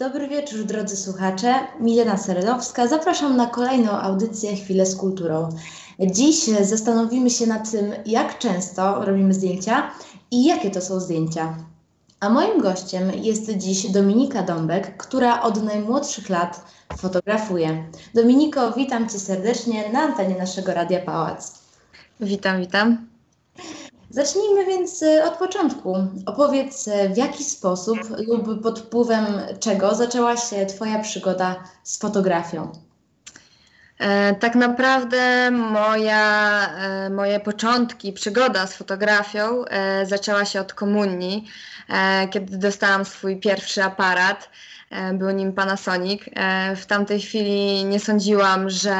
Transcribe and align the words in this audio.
Dobry 0.00 0.28
wieczór, 0.28 0.64
drodzy 0.64 0.96
słuchacze. 0.96 1.54
Milena 1.80 2.16
Serenowska. 2.16 2.86
Zapraszam 2.86 3.36
na 3.36 3.46
kolejną 3.46 3.90
audycję 3.90 4.56
Chwilę 4.56 4.86
z 4.86 4.96
kulturą. 4.96 5.48
Dziś 5.98 6.44
zastanowimy 6.44 7.30
się 7.30 7.46
nad 7.46 7.70
tym, 7.70 7.92
jak 8.06 8.38
często 8.38 9.04
robimy 9.04 9.34
zdjęcia 9.34 9.90
i 10.30 10.44
jakie 10.44 10.70
to 10.70 10.80
są 10.80 11.00
zdjęcia. 11.00 11.54
A 12.20 12.28
moim 12.28 12.60
gościem 12.60 13.10
jest 13.14 13.50
dziś 13.50 13.90
Dominika 13.90 14.42
Dąbek, 14.42 14.96
która 14.96 15.42
od 15.42 15.62
najmłodszych 15.62 16.28
lat 16.28 16.64
fotografuje. 16.96 17.84
Dominiko, 18.14 18.72
witam 18.72 19.08
Cię 19.08 19.18
serdecznie 19.18 19.92
na 19.92 20.00
antenie 20.00 20.38
naszego 20.38 20.74
Radia 20.74 21.00
Pałac. 21.00 21.58
Witam, 22.20 22.60
witam. 22.60 23.09
Zacznijmy 24.10 24.66
więc 24.66 25.02
e, 25.02 25.24
od 25.24 25.34
początku. 25.34 25.96
Opowiedz, 26.26 26.88
e, 26.88 27.08
w 27.08 27.16
jaki 27.16 27.44
sposób 27.44 27.98
lub 28.28 28.62
pod 28.62 28.80
wpływem 28.80 29.26
czego 29.60 29.94
zaczęła 29.94 30.36
się 30.36 30.66
Twoja 30.66 30.98
przygoda 30.98 31.56
z 31.82 31.98
fotografią? 31.98 32.72
E, 34.00 34.34
tak 34.34 34.54
naprawdę 34.54 35.50
moja, 35.50 36.66
e, 36.76 37.10
moje 37.10 37.40
początki, 37.40 38.12
przygoda 38.12 38.66
z 38.66 38.74
fotografią 38.74 39.64
e, 39.64 40.06
zaczęła 40.06 40.44
się 40.44 40.60
od 40.60 40.74
komunii, 40.74 41.48
kiedy 42.30 42.58
dostałam 42.58 43.04
swój 43.04 43.36
pierwszy 43.36 43.82
aparat. 43.82 44.50
Był 45.14 45.30
nim 45.30 45.52
Panasonic. 45.52 46.22
W 46.76 46.86
tamtej 46.86 47.20
chwili 47.20 47.84
nie 47.84 48.00
sądziłam, 48.00 48.70
że 48.70 48.96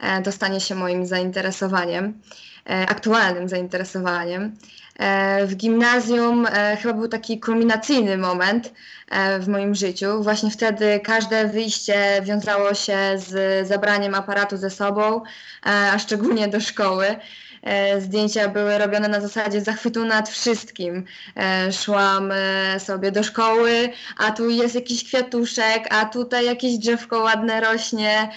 e, 0.00 0.22
dostanie 0.22 0.60
się 0.60 0.74
moim 0.74 1.06
zainteresowaniem, 1.06 2.20
aktualnym 2.64 3.48
zainteresowaniem. 3.48 4.56
E, 4.98 5.46
W 5.46 5.54
gimnazjum 5.56 6.46
e, 6.46 6.76
chyba 6.76 6.94
był 6.94 7.08
taki 7.08 7.40
kulminacyjny 7.40 8.18
moment 8.18 8.72
e, 9.10 9.38
w 9.40 9.48
moim 9.48 9.74
życiu. 9.74 10.22
Właśnie 10.22 10.50
wtedy 10.50 11.00
każde 11.04 11.48
wyjście 11.48 12.22
wiązało 12.22 12.74
się 12.74 12.96
z 13.16 13.68
zabraniem 13.68 14.14
aparatu 14.14 14.56
ze 14.56 14.70
sobą, 14.70 15.22
e, 15.22 15.22
a 15.66 15.98
szczególnie 15.98 16.48
do 16.48 16.60
szkoły. 16.60 17.16
E, 17.62 18.00
Zdjęcia 18.00 18.48
były 18.48 18.78
robione 18.78 19.08
na 19.08 19.20
zasadzie 19.20 19.60
zachwytu 19.60 20.04
nad 20.04 20.28
wszystkim. 20.28 21.04
E, 21.36 21.72
Szłam 21.72 22.32
e, 22.32 22.80
sobie 22.80 23.12
do 23.12 23.22
szkoły, 23.22 23.88
a 24.18 24.30
tu 24.30 24.50
jest 24.50 24.74
jakiś 24.74 25.04
kwiatuszek, 25.04 25.94
a 25.94 26.04
tutaj 26.04 26.46
jakieś 26.46 26.78
drzewko 26.78 27.18
ładne 27.18 27.60
rośnie 27.60 28.28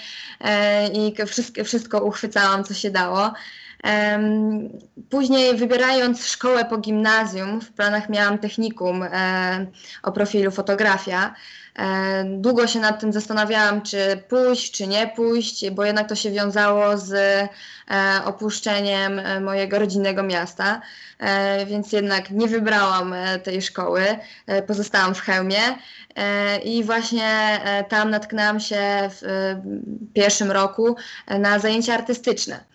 e, 0.42 0.88
i 0.88 1.16
wszystko 1.64 2.04
uchwycałam, 2.04 2.64
co 2.64 2.74
się 2.74 2.92
dało. 2.92 3.34
Później 5.10 5.58
wybierając 5.58 6.28
szkołę 6.28 6.66
po 6.66 6.78
gimnazjum, 6.78 7.62
w 7.62 7.72
planach 7.72 8.10
miałam 8.10 8.38
technikum 8.38 9.04
e, 9.04 9.66
o 10.04 10.12
profilu 10.12 10.52
fotografia. 10.52 11.36
E, 11.80 12.24
Długo 12.24 12.68
się 12.68 12.80
nad 12.80 13.00
tym 13.00 13.14
zastanawiałam, 13.14 13.82
czy 13.82 14.24
pójść, 14.30 14.72
czy 14.72 14.88
nie 14.88 15.08
pójść, 15.08 15.70
bo 15.70 15.86
jednak 15.86 16.10
to 16.10 16.16
się 16.16 16.32
wiązało 16.32 16.98
z 16.98 17.14
e, 17.14 17.50
opuszczeniem 18.26 19.22
mojego 19.44 19.80
rodzinnego 19.80 20.24
miasta, 20.24 20.82
więc 21.66 21.92
jednak 21.92 22.32
nie 22.32 22.48
wybrałam 22.48 23.16
tej 23.44 23.62
szkoły, 23.62 24.06
pozostałam 24.68 25.16
w 25.16 25.22
Chełmie 25.22 25.60
i 26.64 26.84
właśnie 26.84 27.60
tam 27.90 28.10
natknęłam 28.10 28.60
się 28.60 29.10
w 29.10 29.22
pierwszym 30.14 30.52
roku 30.52 30.96
na 31.40 31.60
zajęcia 31.60 31.94
artystyczne. 31.94 32.73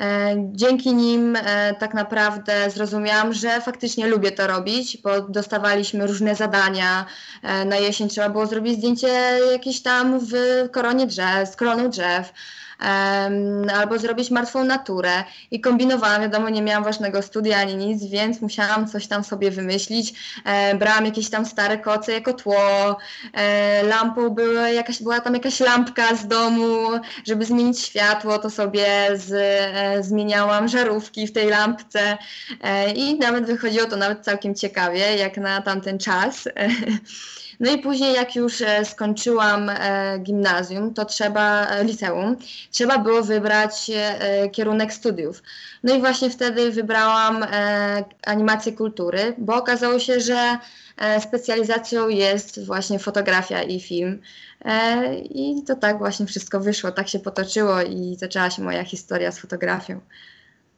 E, 0.00 0.34
Dzięki 0.52 0.94
nim 0.94 1.36
e, 1.36 1.74
tak 1.74 1.94
naprawdę 1.94 2.70
zrozumiałam, 2.70 3.32
że 3.34 3.60
faktycznie 3.60 4.06
lubię 4.06 4.32
to 4.32 4.46
robić, 4.46 4.96
bo 4.96 5.20
dostawaliśmy 5.20 6.06
różne 6.06 6.34
zadania. 6.34 7.06
E, 7.42 7.64
Na 7.64 7.76
jesień 7.76 8.08
trzeba 8.08 8.28
było 8.28 8.46
zrobić 8.46 8.74
zdjęcie 8.78 9.38
jakieś 9.52 9.82
tam 9.82 10.20
w 10.20 10.32
koronie 10.72 11.06
drzew, 11.06 11.48
z 11.48 11.56
koroną 11.56 11.90
drzew. 11.90 12.32
Albo 13.74 13.98
zrobić 13.98 14.30
martwą 14.30 14.64
naturę 14.64 15.24
i 15.50 15.60
kombinowałam, 15.60 16.22
wiadomo, 16.22 16.48
nie 16.48 16.62
miałam 16.62 16.82
własnego 16.82 17.22
studia 17.22 17.58
ani 17.58 17.76
nic, 17.76 18.04
więc 18.04 18.40
musiałam 18.40 18.88
coś 18.88 19.06
tam 19.06 19.24
sobie 19.24 19.50
wymyślić. 19.50 20.14
E, 20.44 20.74
brałam 20.74 21.04
jakieś 21.04 21.30
tam 21.30 21.46
stare 21.46 21.78
koce 21.78 22.12
jako 22.12 22.32
tło, 22.32 22.96
e, 23.32 23.82
lampą 23.82 24.30
była, 24.30 24.68
jakaś, 24.68 25.02
była 25.02 25.20
tam 25.20 25.34
jakaś 25.34 25.60
lampka 25.60 26.16
z 26.16 26.26
domu, 26.26 26.88
żeby 27.26 27.44
zmienić 27.44 27.80
światło, 27.80 28.38
to 28.38 28.50
sobie 28.50 28.86
z, 29.14 29.32
e, 29.32 30.02
zmieniałam 30.02 30.68
żarówki 30.68 31.26
w 31.26 31.32
tej 31.32 31.48
lampce 31.48 32.18
i 32.94 33.18
nawet 33.18 33.46
wychodziło 33.46 33.86
to 33.86 33.96
nawet 33.96 34.24
całkiem 34.24 34.54
ciekawie, 34.54 35.16
jak 35.16 35.36
na 35.36 35.62
tamten 35.62 35.98
czas. 35.98 36.44
No 37.60 37.72
i 37.72 37.78
później, 37.78 38.14
jak 38.14 38.36
już 38.36 38.60
e, 38.60 38.84
skończyłam 38.84 39.70
e, 39.70 40.18
gimnazjum, 40.18 40.94
to 40.94 41.04
trzeba, 41.04 41.66
e, 41.66 41.84
liceum, 41.84 42.36
trzeba 42.70 42.98
było 42.98 43.22
wybrać 43.22 43.90
kierunek 44.52 44.92
studiów. 44.92 45.42
No 45.82 45.94
i 45.94 46.00
właśnie 46.00 46.30
wtedy 46.30 46.72
wybrałam 46.72 47.44
animację 48.26 48.72
kultury, 48.72 49.34
bo 49.38 49.56
okazało 49.56 49.98
się, 49.98 50.20
że 50.20 50.58
specjalizacją 51.20 52.08
jest 52.08 52.66
właśnie 52.66 52.98
fotografia 52.98 53.62
i 53.62 53.80
film. 53.80 54.22
I 55.30 55.62
to 55.66 55.76
tak 55.76 55.98
właśnie 55.98 56.26
wszystko 56.26 56.60
wyszło, 56.60 56.92
tak 56.92 57.08
się 57.08 57.18
potoczyło 57.18 57.82
i 57.82 58.16
zaczęła 58.18 58.50
się 58.50 58.62
moja 58.62 58.84
historia 58.84 59.32
z 59.32 59.38
fotografią. 59.38 60.00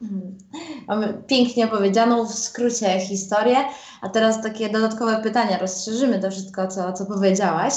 Mamy 0.88 1.22
pięknie 1.26 1.64
opowiedzianą 1.64 2.26
w 2.26 2.34
skrócie 2.34 3.00
historię, 3.00 3.56
a 4.02 4.08
teraz 4.08 4.42
takie 4.42 4.70
dodatkowe 4.70 5.22
pytania, 5.22 5.58
rozszerzymy 5.58 6.20
to 6.20 6.30
wszystko, 6.30 6.68
co, 6.68 6.92
co 6.92 7.06
powiedziałaś. 7.06 7.74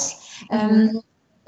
Mhm. 0.50 0.90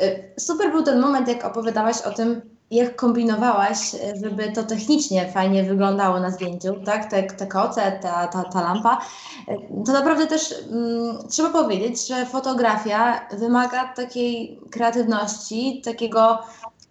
Y, 0.03 0.35
Super 0.39 0.71
był 0.71 0.83
ten 0.83 1.01
moment, 1.01 1.29
jak 1.29 1.45
opowiadałaś 1.45 2.03
o 2.03 2.11
tym, 2.11 2.41
jak 2.71 2.97
kombinowałaś, 2.97 3.95
y, 3.95 3.99
żeby 4.25 4.53
to 4.53 4.63
technicznie 4.63 5.33
fajnie 5.33 5.65
wyglądało 5.65 6.21
na 6.21 6.31
zdjęciu, 6.31 6.75
tak? 6.85 7.11
Te, 7.11 7.23
te 7.23 7.47
koce, 7.47 7.99
ta, 8.03 8.27
ta, 8.27 8.45
ta 8.45 8.63
lampa. 8.63 9.01
Y, 9.49 9.85
To 9.87 9.93
naprawdę 9.93 10.27
też 10.27 10.55
mm, 10.71 11.29
trzeba 11.29 11.51
powiedzieć, 11.51 12.07
że 12.09 12.27
fotografia 12.27 13.29
wymaga 13.39 13.93
takiej 13.95 14.61
kreatywności, 14.71 15.83
takiego 15.85 16.39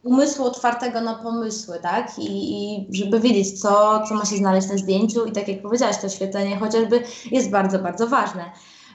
umysłu 0.06 0.46
otwartego 0.46 1.02
na 1.02 1.16
pomysły, 1.16 1.80
tak? 1.82 2.20
I, 2.20 2.54
I 2.54 2.88
żeby 2.92 3.20
wiedzieć, 3.20 3.62
co, 3.62 4.02
co 4.10 4.16
ma 4.16 4.26
się 4.26 4.36
znaleźć 4.36 4.70
na 4.70 4.78
zdjęciu 4.78 5.26
i 5.26 5.32
tak 5.32 5.48
jak 5.48 5.62
powiedziałaś, 5.62 5.98
to 5.98 6.08
oświetlenie 6.08 6.58
chociażby 6.58 7.04
jest 7.32 7.50
bardzo, 7.50 7.80
bardzo 7.80 8.08
ważne. 8.08 8.52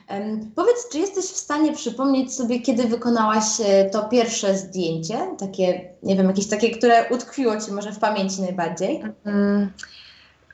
Em, 0.07 0.51
powiedz, 0.55 0.89
czy 0.91 0.99
jesteś 0.99 1.25
w 1.25 1.37
stanie 1.37 1.73
przypomnieć 1.73 2.33
sobie, 2.33 2.59
kiedy 2.59 2.83
wykonałaś 2.83 3.45
e, 3.65 3.89
to 3.89 4.03
pierwsze 4.03 4.57
zdjęcie, 4.57 5.17
takie, 5.39 5.93
nie 6.03 6.15
wiem, 6.15 6.27
jakieś 6.27 6.47
takie, 6.47 6.71
które 6.71 7.05
utkwiło 7.09 7.61
Ci 7.61 7.71
może 7.71 7.91
w 7.91 7.99
pamięci 7.99 8.41
najbardziej? 8.41 9.03
Mm, 9.25 9.71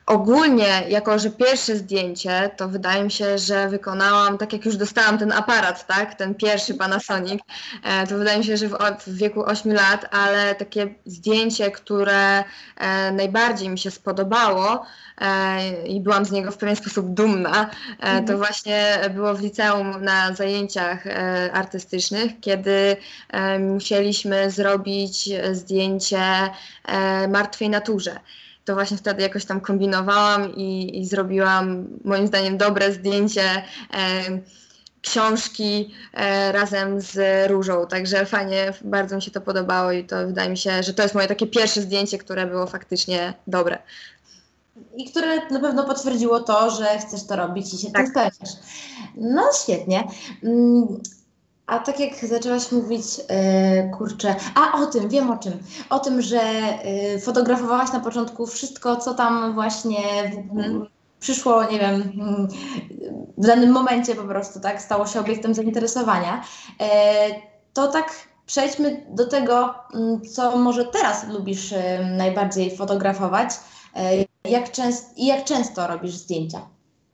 Ogólnie, 0.08 0.84
jako 0.88 1.18
że 1.18 1.30
pierwsze 1.30 1.76
zdjęcie, 1.76 2.50
to 2.56 2.68
wydaje 2.68 3.04
mi 3.04 3.10
się, 3.10 3.38
że 3.38 3.68
wykonałam, 3.68 4.38
tak 4.38 4.52
jak 4.52 4.64
już 4.64 4.76
dostałam 4.76 5.18
ten 5.18 5.32
aparat, 5.32 5.86
tak, 5.86 6.14
ten 6.14 6.34
pierwszy 6.34 6.74
Panasonic, 6.74 7.40
e, 7.84 8.06
to 8.06 8.18
wydaje 8.18 8.38
mi 8.38 8.44
się, 8.44 8.56
że 8.56 8.68
w, 8.68 8.76
w 9.06 9.16
wieku 9.16 9.44
8 9.44 9.72
lat, 9.72 10.14
ale 10.14 10.54
takie 10.54 10.94
zdjęcie, 11.06 11.70
które 11.70 12.44
e, 12.76 13.12
najbardziej 13.12 13.68
mi 13.68 13.78
się 13.78 13.90
spodobało 13.90 14.86
e, 15.20 15.86
i 15.86 16.00
byłam 16.00 16.24
z 16.24 16.30
niego 16.30 16.50
w 16.50 16.56
pewien 16.56 16.76
sposób 16.76 17.14
dumna, 17.14 17.70
to 18.00 18.06
Mhm. 18.08 18.38
właśnie 18.38 18.98
było 19.14 19.34
w 19.34 19.40
liceum 19.40 20.04
na 20.04 20.34
zajęciach 20.34 21.04
artystycznych, 21.52 22.40
kiedy 22.40 22.96
musieliśmy 23.58 24.50
zrobić 24.50 25.30
zdjęcie 25.52 26.50
martwej 27.28 27.70
naturze 27.70 28.20
to 28.68 28.74
właśnie 28.74 28.96
wtedy 28.96 29.22
jakoś 29.22 29.44
tam 29.44 29.60
kombinowałam 29.60 30.54
i, 30.56 30.98
i 30.98 31.06
zrobiłam 31.06 31.86
moim 32.04 32.26
zdaniem 32.26 32.58
dobre 32.58 32.92
zdjęcie 32.92 33.42
e, 33.44 33.62
książki 35.02 35.94
e, 36.14 36.52
razem 36.52 37.00
z 37.00 37.18
różą. 37.50 37.86
Także 37.86 38.26
fajnie, 38.26 38.72
bardzo 38.84 39.16
mi 39.16 39.22
się 39.22 39.30
to 39.30 39.40
podobało 39.40 39.92
i 39.92 40.04
to 40.04 40.26
wydaje 40.26 40.50
mi 40.50 40.56
się, 40.56 40.82
że 40.82 40.94
to 40.94 41.02
jest 41.02 41.14
moje 41.14 41.28
takie 41.28 41.46
pierwsze 41.46 41.82
zdjęcie, 41.82 42.18
które 42.18 42.46
było 42.46 42.66
faktycznie 42.66 43.34
dobre. 43.46 43.78
I 44.96 45.10
które 45.10 45.50
na 45.50 45.60
pewno 45.60 45.84
potwierdziło 45.84 46.40
to, 46.40 46.70
że 46.70 46.98
chcesz 46.98 47.26
to 47.26 47.36
robić 47.36 47.74
i 47.74 47.78
się 47.78 47.90
Tak. 47.90 48.02
tym 48.02 48.10
spełniasz. 48.10 48.56
No 49.16 49.42
świetnie. 49.62 50.04
A 51.68 51.78
tak 51.78 52.00
jak 52.00 52.26
zaczęłaś 52.26 52.72
mówić, 52.72 53.04
e, 53.28 53.90
kurczę, 53.90 54.34
a 54.54 54.82
o 54.82 54.86
tym, 54.86 55.08
wiem 55.08 55.30
o 55.30 55.36
czym. 55.36 55.52
O 55.90 55.98
tym, 55.98 56.22
że 56.22 56.40
e, 56.40 57.18
fotografowałaś 57.18 57.92
na 57.92 58.00
początku 58.00 58.46
wszystko, 58.46 58.96
co 58.96 59.14
tam 59.14 59.54
właśnie 59.54 59.98
w, 60.32 60.58
Mhm. 60.58 60.86
przyszło, 61.20 61.64
nie 61.64 61.78
wiem, 61.78 62.12
w 63.38 63.46
danym 63.46 63.72
momencie 63.72 64.14
po 64.14 64.22
prostu, 64.22 64.60
tak, 64.60 64.82
stało 64.82 65.06
się 65.06 65.20
obiektem 65.20 65.54
zainteresowania. 65.54 66.44
E, 66.80 67.10
to 67.72 67.88
tak 67.88 68.10
przejdźmy 68.46 69.06
do 69.10 69.26
tego, 69.28 69.74
mm, 69.94 70.20
co 70.20 70.58
może 70.58 70.84
teraz 70.84 71.28
lubisz 71.28 71.74
najbardziej 72.16 72.76
fotografować. 72.76 73.50
Jak 74.44 74.72
często, 74.72 75.06
I 75.16 75.26
jak 75.26 75.44
często 75.44 75.86
robisz 75.86 76.14
zdjęcia? 76.14 76.60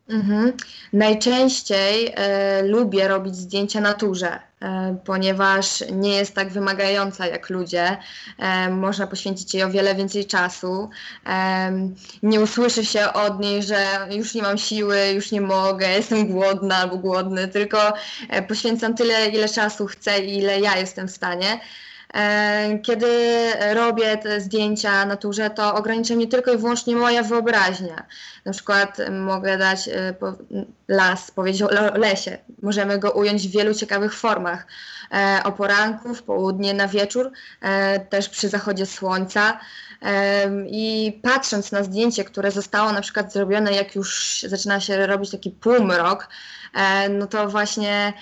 Mhm. 0.08 0.52
Najczęściej 0.92 2.12
e, 2.14 2.62
lubię 2.62 3.08
robić 3.08 3.36
zdjęcia 3.36 3.80
naturze, 3.80 4.38
e, 4.62 4.96
ponieważ 5.04 5.84
nie 5.92 6.16
jest 6.16 6.34
tak 6.34 6.48
wymagająca 6.52 7.26
jak 7.26 7.50
ludzie. 7.50 7.96
E, 8.38 8.70
można 8.70 9.06
poświęcić 9.06 9.54
jej 9.54 9.62
o 9.62 9.70
wiele 9.70 9.94
więcej 9.94 10.26
czasu. 10.26 10.90
E, 11.26 11.72
nie 12.22 12.40
usłyszy 12.40 12.84
się 12.84 13.12
od 13.12 13.40
niej, 13.40 13.62
że 13.62 14.08
już 14.10 14.34
nie 14.34 14.42
mam 14.42 14.58
siły, 14.58 14.98
już 15.14 15.32
nie 15.32 15.40
mogę, 15.40 15.88
jestem 15.88 16.26
głodna 16.26 16.76
albo 16.76 16.96
głodny, 16.96 17.48
tylko 17.48 17.92
e, 18.28 18.42
poświęcam 18.42 18.94
tyle, 18.94 19.28
ile 19.28 19.48
czasu 19.48 19.86
chcę 19.86 20.24
i 20.24 20.38
ile 20.38 20.60
ja 20.60 20.76
jestem 20.76 21.08
w 21.08 21.10
stanie. 21.10 21.60
E, 22.14 22.78
Kiedy 22.82 23.06
robię 23.74 24.16
te 24.18 24.40
zdjęcia 24.40 25.06
naturze, 25.06 25.50
to 25.50 25.74
ogranicza 25.74 26.14
mnie 26.14 26.26
tylko 26.26 26.52
i 26.52 26.56
wyłącznie 26.58 26.96
moja 26.96 27.22
wyobraźnia. 27.22 28.06
Na 28.44 28.52
przykład 28.52 28.98
mogę 29.10 29.58
dać 29.58 29.88
e, 29.88 30.14
las, 30.88 31.30
powiedzieć 31.30 31.62
o 31.62 31.68
le- 31.68 31.98
lesie. 31.98 32.38
Możemy 32.62 32.98
go 32.98 33.10
ująć 33.12 33.48
w 33.48 33.50
wielu 33.52 33.74
ciekawych 33.74 34.14
formach. 34.14 34.66
E, 35.12 35.40
O 35.44 35.52
poranku, 35.52 36.14
w 36.14 36.22
południe, 36.22 36.74
na 36.74 36.88
wieczór, 36.88 37.30
też 38.10 38.28
przy 38.28 38.48
zachodzie 38.48 38.86
słońca. 38.86 39.60
I 40.66 41.20
patrząc 41.22 41.72
na 41.72 41.82
zdjęcie, 41.82 42.24
które 42.24 42.50
zostało 42.50 42.92
na 42.92 43.00
przykład 43.00 43.32
zrobione, 43.32 43.72
jak 43.72 43.94
już 43.94 44.40
zaczyna 44.48 44.80
się 44.80 45.06
robić 45.06 45.30
taki 45.30 45.50
półmrok, 45.50 46.28
no 47.10 47.26
to 47.26 47.48
właśnie 47.48 48.12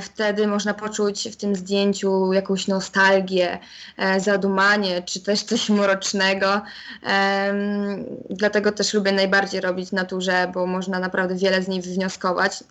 wtedy 0.00 0.46
można 0.46 0.74
poczuć 0.74 1.28
w 1.28 1.36
tym 1.36 1.56
zdjęciu 1.56 2.32
jakąś 2.32 2.68
nostalgię, 2.68 3.58
e, 3.96 4.20
zadumanie, 4.20 5.02
czy 5.02 5.20
też 5.20 5.42
coś 5.42 5.70
mrocznego. 5.70 6.62
Dlatego 8.30 8.72
też 8.72 8.94
lubię 8.94 9.12
najbardziej 9.12 9.60
robić 9.60 9.92
naturze, 9.92 10.50
bo 10.54 10.66
można 10.66 10.98
naprawdę 10.98 11.34
wiele 11.36 11.62
z 11.62 11.68
niej 11.68 11.82
wywnioskować. 11.82 12.64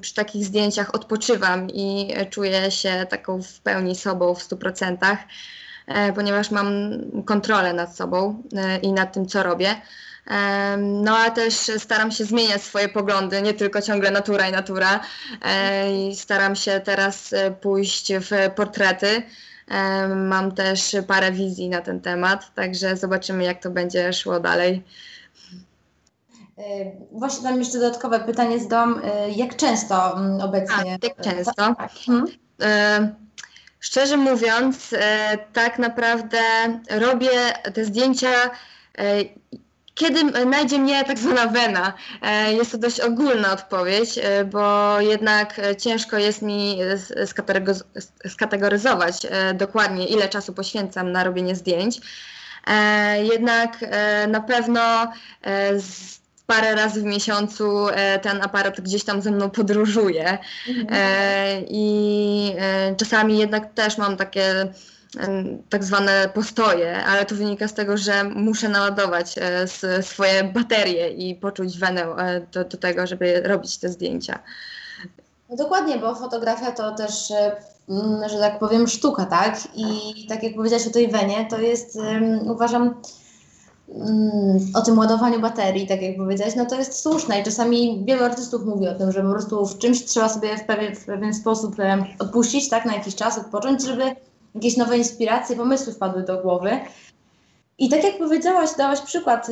Przy 0.00 0.14
takich 0.14 0.44
zdjęciach 0.44 0.94
odpoczywam 0.94 1.70
i 1.70 2.12
e, 2.14 2.26
czuję 2.26 2.70
się 2.70 3.06
taką 3.08 3.42
w 3.42 3.60
pełni 3.60 3.96
sobą 3.96 4.34
w 4.34 4.42
100%, 4.42 5.16
e, 5.86 6.12
ponieważ 6.12 6.50
mam 6.50 6.70
kontrolę 7.24 7.72
nad 7.72 7.96
sobą 7.96 8.42
e, 8.56 8.78
i 8.78 8.92
nad 8.92 9.12
tym, 9.12 9.26
co 9.26 9.42
robię. 9.42 9.74
No 10.78 11.16
ale 11.16 11.30
też 11.30 11.54
staram 11.78 12.10
się 12.10 12.24
zmieniać 12.24 12.62
swoje 12.62 12.88
poglądy, 12.88 13.42
nie 13.42 13.54
tylko 13.54 13.82
ciągle 13.82 14.10
natura 14.10 14.48
i 14.48 14.52
natura. 14.52 15.00
E, 15.42 16.08
i 16.08 16.16
Staram 16.16 16.56
się 16.56 16.80
teraz 16.84 17.32
e, 17.32 17.50
pójść 17.50 18.12
w 18.12 18.54
portrety. 18.54 19.22
Mam 20.16 20.52
też 20.52 20.96
parę 21.06 21.32
wizji 21.32 21.68
na 21.68 21.80
ten 21.80 22.00
temat, 22.00 22.54
także 22.54 22.96
zobaczymy, 22.96 23.44
jak 23.44 23.62
to 23.62 23.70
będzie 23.70 24.12
szło 24.12 24.40
dalej. 24.40 24.82
E, 26.58 26.62
Właśnie 27.12 27.48
tam 27.48 27.58
jeszcze 27.58 27.78
dodatkowe 27.78 28.20
pytanie 28.20 28.60
zdałam, 28.60 29.00
e, 29.04 29.30
jak 29.30 29.56
często 29.56 30.18
mm, 30.18 30.40
obecnie? 30.40 30.98
A, 31.02 31.06
jak 31.06 31.20
często? 31.22 31.74
E, 32.62 33.14
Szczerze 33.80 34.16
mówiąc, 34.16 34.94
tak 35.52 35.78
naprawdę 35.78 36.38
robię 36.90 37.30
te 37.74 37.84
zdjęcia, 37.84 38.50
kiedy 39.94 40.24
najdzie 40.24 40.78
mnie 40.78 41.04
tak 41.04 41.18
zwana 41.18 41.46
wena. 41.46 41.92
E, 42.22 42.52
Jest 42.52 42.72
to 42.72 42.78
dość 42.78 43.00
ogólna 43.00 43.52
odpowiedź, 43.52 44.18
e, 44.18 44.44
bo 44.44 45.00
jednak 45.00 45.58
e, 45.58 45.76
ciężko 45.76 46.18
jest 46.18 46.42
mi 46.42 46.78
skategoryzować 48.28 49.26
dokładnie, 49.54 50.06
ile 50.06 50.28
czasu 50.28 50.52
poświęcam 50.52 51.12
na 51.12 51.24
robienie 51.24 51.54
zdjęć. 51.54 52.00
Jednak 53.32 53.78
na 54.28 54.40
pewno 54.40 55.12
parę 56.46 56.74
razy 56.74 57.00
w 57.00 57.04
miesiącu 57.04 57.86
ten 58.22 58.42
aparat 58.42 58.80
gdzieś 58.80 59.04
tam 59.04 59.22
ze 59.22 59.30
mną 59.30 59.50
podróżuje. 59.50 60.38
E, 60.90 61.60
I 61.68 62.54
czasami 62.96 63.38
jednak 63.38 63.74
też 63.74 63.98
mam 63.98 64.16
takie 64.16 64.68
tak 65.70 65.84
zwane 65.84 66.28
postoje, 66.34 67.04
ale 67.04 67.26
to 67.26 67.34
wynika 67.34 67.68
z 67.68 67.74
tego, 67.74 67.96
że 67.96 68.24
muszę 68.24 68.68
naładować 68.68 69.34
e, 69.38 70.02
swoje 70.02 70.44
baterie 70.44 71.08
i 71.08 71.34
poczuć 71.34 71.78
wenę 71.78 72.02
e, 72.02 72.40
do, 72.52 72.64
do 72.64 72.76
tego, 72.76 73.06
żeby 73.06 73.42
robić 73.44 73.78
te 73.78 73.88
zdjęcia. 73.88 74.38
No 75.50 75.56
dokładnie, 75.56 75.98
bo 75.98 76.14
fotografia 76.14 76.72
to 76.72 76.94
też, 76.94 77.30
e, 77.30 77.56
mm, 77.88 78.28
że 78.28 78.38
tak 78.38 78.58
powiem, 78.58 78.88
sztuka, 78.88 79.24
tak? 79.24 79.58
I 79.74 79.86
tak 80.28 80.42
jak 80.42 80.54
powiedziałaś 80.54 80.86
o 80.86 80.90
tej 80.90 81.08
wenie, 81.08 81.46
to 81.50 81.58
jest, 81.58 81.98
uważam, 82.44 82.94
mm, 83.88 84.58
o 84.74 84.82
tym 84.82 84.98
ładowaniu 84.98 85.40
baterii, 85.40 85.86
tak 85.86 86.02
jak 86.02 86.16
powiedziałaś, 86.16 86.54
no 86.56 86.66
to 86.66 86.78
jest 86.78 87.02
słuszne 87.02 87.40
i 87.40 87.44
czasami 87.44 88.04
wielu 88.06 88.24
artystów 88.24 88.64
mówi 88.64 88.88
o 88.88 88.94
tym, 88.94 89.12
że 89.12 89.22
po 89.22 89.30
prostu 89.30 89.66
w 89.66 89.78
czymś 89.78 90.04
trzeba 90.04 90.28
sobie 90.28 90.56
w 90.58 90.64
pewien, 90.64 90.96
w 90.96 91.04
pewien 91.04 91.34
sposób 91.34 91.76
odpuścić, 92.18 92.68
tak, 92.68 92.84
na 92.84 92.94
jakiś 92.94 93.14
czas, 93.14 93.38
odpocząć, 93.38 93.82
żeby 93.82 94.16
jakieś 94.54 94.76
nowe 94.76 94.98
inspiracje, 94.98 95.56
pomysły 95.56 95.92
wpadły 95.92 96.22
do 96.22 96.42
głowy. 96.42 96.70
I 97.78 97.88
tak 97.88 98.04
jak 98.04 98.18
powiedziałaś, 98.18 98.70
dałaś 98.78 99.00
przykład 99.00 99.50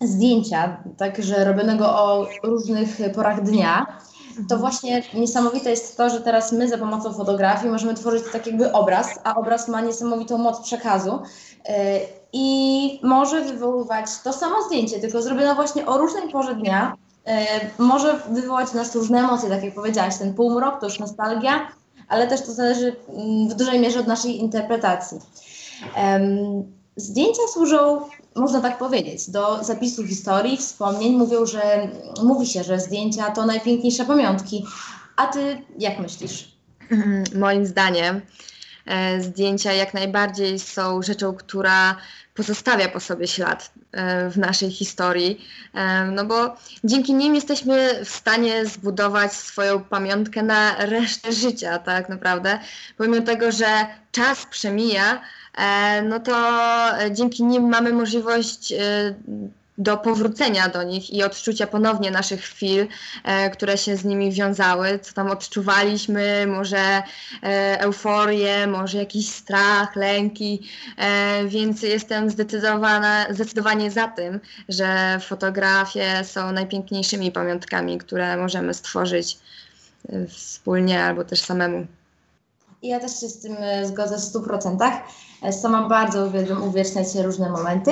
zdjęcia, 0.00 0.82
także 0.96 1.44
robionego 1.44 1.86
o 1.86 2.26
różnych 2.42 2.98
porach 3.14 3.42
dnia, 3.42 3.86
to 4.48 4.58
właśnie 4.58 5.02
niesamowite 5.14 5.70
jest 5.70 5.96
to, 5.96 6.10
że 6.10 6.20
teraz 6.20 6.52
my 6.52 6.68
za 6.68 6.78
pomocą 6.78 7.12
fotografii 7.12 7.72
możemy 7.72 7.94
tworzyć 7.94 8.22
tak 8.32 8.46
jakby 8.46 8.72
obraz, 8.72 9.18
a 9.24 9.34
obraz 9.34 9.68
ma 9.68 9.80
niesamowitą 9.80 10.38
moc 10.38 10.60
przekazu 10.60 11.18
e, 11.64 12.00
i 12.32 13.00
może 13.02 13.40
wywoływać 13.40 14.06
to 14.24 14.32
samo 14.32 14.62
zdjęcie, 14.62 15.00
tylko 15.00 15.22
zrobione 15.22 15.54
właśnie 15.54 15.86
o 15.86 15.98
różnej 15.98 16.28
porze 16.32 16.54
dnia, 16.54 16.96
e, 17.26 17.46
może 17.78 18.20
wywołać 18.30 18.68
w 18.68 18.74
nas 18.74 18.94
różne 18.94 19.18
emocje, 19.18 19.48
tak 19.48 19.64
jak 19.64 19.74
powiedziałaś, 19.74 20.18
ten 20.18 20.34
półmrok 20.34 20.80
to 20.80 20.86
już 20.86 20.98
nostalgia, 20.98 21.68
ale 22.08 22.26
też 22.26 22.42
to 22.42 22.52
zależy 22.52 22.96
mm, 23.08 23.48
w 23.48 23.54
dużej 23.54 23.80
mierze 23.80 24.00
od 24.00 24.06
naszej 24.06 24.38
interpretacji. 24.38 25.18
Zdjęcia 26.96 27.42
służą, 27.52 28.00
można 28.36 28.60
tak 28.60 28.78
powiedzieć, 28.78 29.30
do 29.30 29.64
zapisu 29.64 30.06
historii, 30.06 30.56
wspomnień. 30.56 31.16
Mówią, 31.16 31.46
że 31.46 31.88
mówi 32.22 32.46
się, 32.46 32.64
że 32.64 32.80
zdjęcia 32.80 33.30
to 33.30 33.46
najpiękniejsze 33.46 34.04
pamiątki. 34.04 34.64
A 35.16 35.26
ty 35.26 35.62
jak 35.78 35.98
myślisz? 35.98 36.58
Mhm, 36.90 37.24
Moim 37.34 37.66
zdaniem 37.66 38.20
e, 38.86 39.22
zdjęcia 39.22 39.72
jak 39.72 39.94
najbardziej 39.94 40.58
są 40.58 41.02
rzeczą, 41.02 41.34
która 41.34 41.96
pozostawia 42.38 42.88
po 42.88 43.00
sobie 43.00 43.26
ślad 43.26 43.72
e, 43.92 44.30
w 44.30 44.38
naszej 44.38 44.70
historii, 44.70 45.44
e, 45.74 46.04
no 46.04 46.24
bo 46.24 46.56
dzięki 46.84 47.14
nim 47.14 47.34
jesteśmy 47.34 48.04
w 48.04 48.08
stanie 48.08 48.66
zbudować 48.66 49.32
swoją 49.32 49.84
pamiątkę 49.84 50.42
na 50.42 50.86
resztę 50.86 51.32
życia, 51.32 51.78
tak 51.78 52.08
naprawdę. 52.08 52.58
Pomimo 52.96 53.26
tego, 53.26 53.52
że 53.52 53.66
czas 54.12 54.46
przemija, 54.46 55.20
e, 55.56 56.02
no 56.02 56.20
to 56.20 56.34
dzięki 57.10 57.44
nim 57.44 57.68
mamy 57.68 57.92
możliwość 57.92 58.72
do 59.78 59.96
powrócenia 59.96 60.68
do 60.68 60.82
nich 60.82 61.10
i 61.10 61.22
odczucia 61.22 61.66
ponownie 61.66 62.10
naszych 62.10 62.40
chwil, 62.40 62.86
e, 63.24 63.50
które 63.50 63.78
się 63.78 63.96
z 63.96 64.04
nimi 64.04 64.32
wiązały, 64.32 64.98
co 64.98 65.12
tam 65.12 65.30
odczuwaliśmy, 65.30 66.46
może 66.46 66.78
e, 66.78 67.80
euforię, 67.80 68.66
może 68.66 68.98
jakiś 68.98 69.28
strach, 69.28 69.96
lęki, 69.96 70.68
e, 70.96 71.44
więc 71.46 71.82
jestem 71.82 72.30
zdecydowana, 72.30 73.26
zdecydowanie 73.30 73.90
za 73.90 74.08
tym, 74.08 74.40
że 74.68 75.18
fotografie 75.20 76.24
są 76.24 76.52
najpiękniejszymi 76.52 77.32
pamiątkami, 77.32 77.98
które 77.98 78.36
możemy 78.36 78.74
stworzyć 78.74 79.38
e, 80.08 80.26
wspólnie 80.26 81.04
albo 81.04 81.24
też 81.24 81.40
samemu. 81.40 81.86
Ja 82.82 83.00
też 83.00 83.20
się 83.20 83.28
z 83.28 83.38
tym 83.40 83.56
e, 83.60 83.86
zgodzę 83.86 84.16
w 84.16 84.20
100%. 84.20 84.90
E, 85.42 85.52
Sama 85.52 85.88
bardzo 85.88 86.26
uwielbiam 86.26 86.62
uwieczniać 86.62 87.14
różne 87.14 87.50
momenty. 87.50 87.90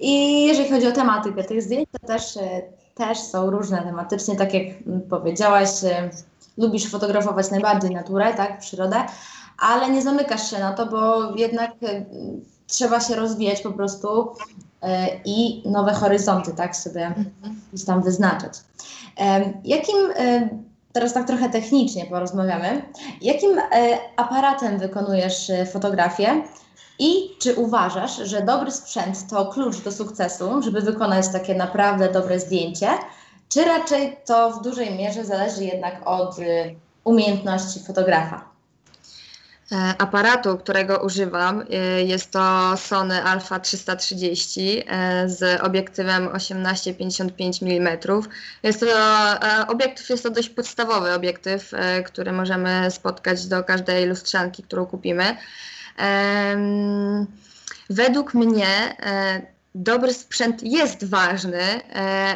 I 0.00 0.44
jeżeli 0.46 0.70
chodzi 0.70 0.86
o 0.86 0.92
tematykę 0.92 1.44
tych 1.44 1.62
zdjęć, 1.62 1.88
to 1.92 2.06
też, 2.06 2.36
e, 2.36 2.62
też 2.94 3.18
są 3.18 3.50
różne 3.50 3.82
tematycznie, 3.82 4.36
tak 4.36 4.54
jak 4.54 4.64
mm, 4.86 5.00
powiedziałaś, 5.00 5.84
e, 5.84 6.10
lubisz 6.58 6.90
fotografować 6.90 7.50
najbardziej 7.50 7.90
naturę, 7.90 8.34
tak, 8.34 8.58
przyrodę, 8.58 8.96
ale 9.58 9.90
nie 9.90 10.02
zamykasz 10.02 10.50
się 10.50 10.58
na 10.58 10.72
to, 10.72 10.86
bo 10.86 11.30
jednak 11.36 11.70
e, 11.82 12.04
trzeba 12.66 13.00
się 13.00 13.14
rozwijać 13.14 13.62
po 13.62 13.72
prostu 13.72 14.28
e, 14.82 15.08
i 15.24 15.62
nowe 15.68 15.92
horyzonty, 15.92 16.52
tak, 16.52 16.76
sobie 16.76 17.14
gdzieś 17.72 17.86
tam 17.86 18.02
wyznaczać. 18.02 18.52
Jakim, 19.64 19.96
e, 20.16 20.48
teraz 20.92 21.12
tak 21.12 21.26
trochę 21.26 21.48
technicznie 21.48 22.06
porozmawiamy, 22.06 22.82
jakim 23.22 23.58
e, 23.58 23.62
aparatem 24.16 24.78
wykonujesz 24.78 25.50
e, 25.50 25.66
fotografię 25.66 26.42
i 27.02 27.36
czy 27.38 27.54
uważasz, 27.54 28.16
że 28.16 28.42
dobry 28.42 28.70
sprzęt 28.70 29.28
to 29.30 29.46
klucz 29.46 29.76
do 29.76 29.92
sukcesu, 29.92 30.62
żeby 30.62 30.80
wykonać 30.80 31.32
takie 31.32 31.54
naprawdę 31.54 32.12
dobre 32.12 32.40
zdjęcie, 32.40 32.88
czy 33.48 33.64
raczej 33.64 34.16
to 34.26 34.50
w 34.50 34.62
dużej 34.62 34.94
mierze 34.94 35.24
zależy 35.24 35.64
jednak 35.64 36.00
od 36.04 36.38
e, 36.38 36.44
umiejętności 37.04 37.80
fotografa? 37.80 38.52
E, 39.72 39.94
aparatu, 39.98 40.58
którego 40.58 40.98
używam, 40.98 41.64
e, 41.70 42.02
jest 42.02 42.30
to 42.30 42.76
Sony 42.76 43.24
Alpha 43.24 43.60
330 43.60 44.82
e, 44.86 45.28
z 45.28 45.62
obiektywem 45.62 46.28
18-55 46.28 47.62
mm. 47.62 47.98
Jest 48.62 48.80
to 48.80 48.86
obiektyw, 49.68 50.08
jest 50.10 50.22
to 50.22 50.30
dość 50.30 50.48
podstawowy 50.48 51.12
obiektyw, 51.14 51.72
który 52.04 52.32
możemy 52.32 52.90
spotkać 52.90 53.46
do 53.46 53.64
każdej 53.64 54.06
lustrzanki, 54.06 54.62
którą 54.62 54.86
kupimy. 54.86 55.36
Według 57.90 58.34
mnie 58.34 58.96
dobry 59.74 60.14
sprzęt 60.14 60.62
jest 60.62 61.04
ważny, 61.04 61.80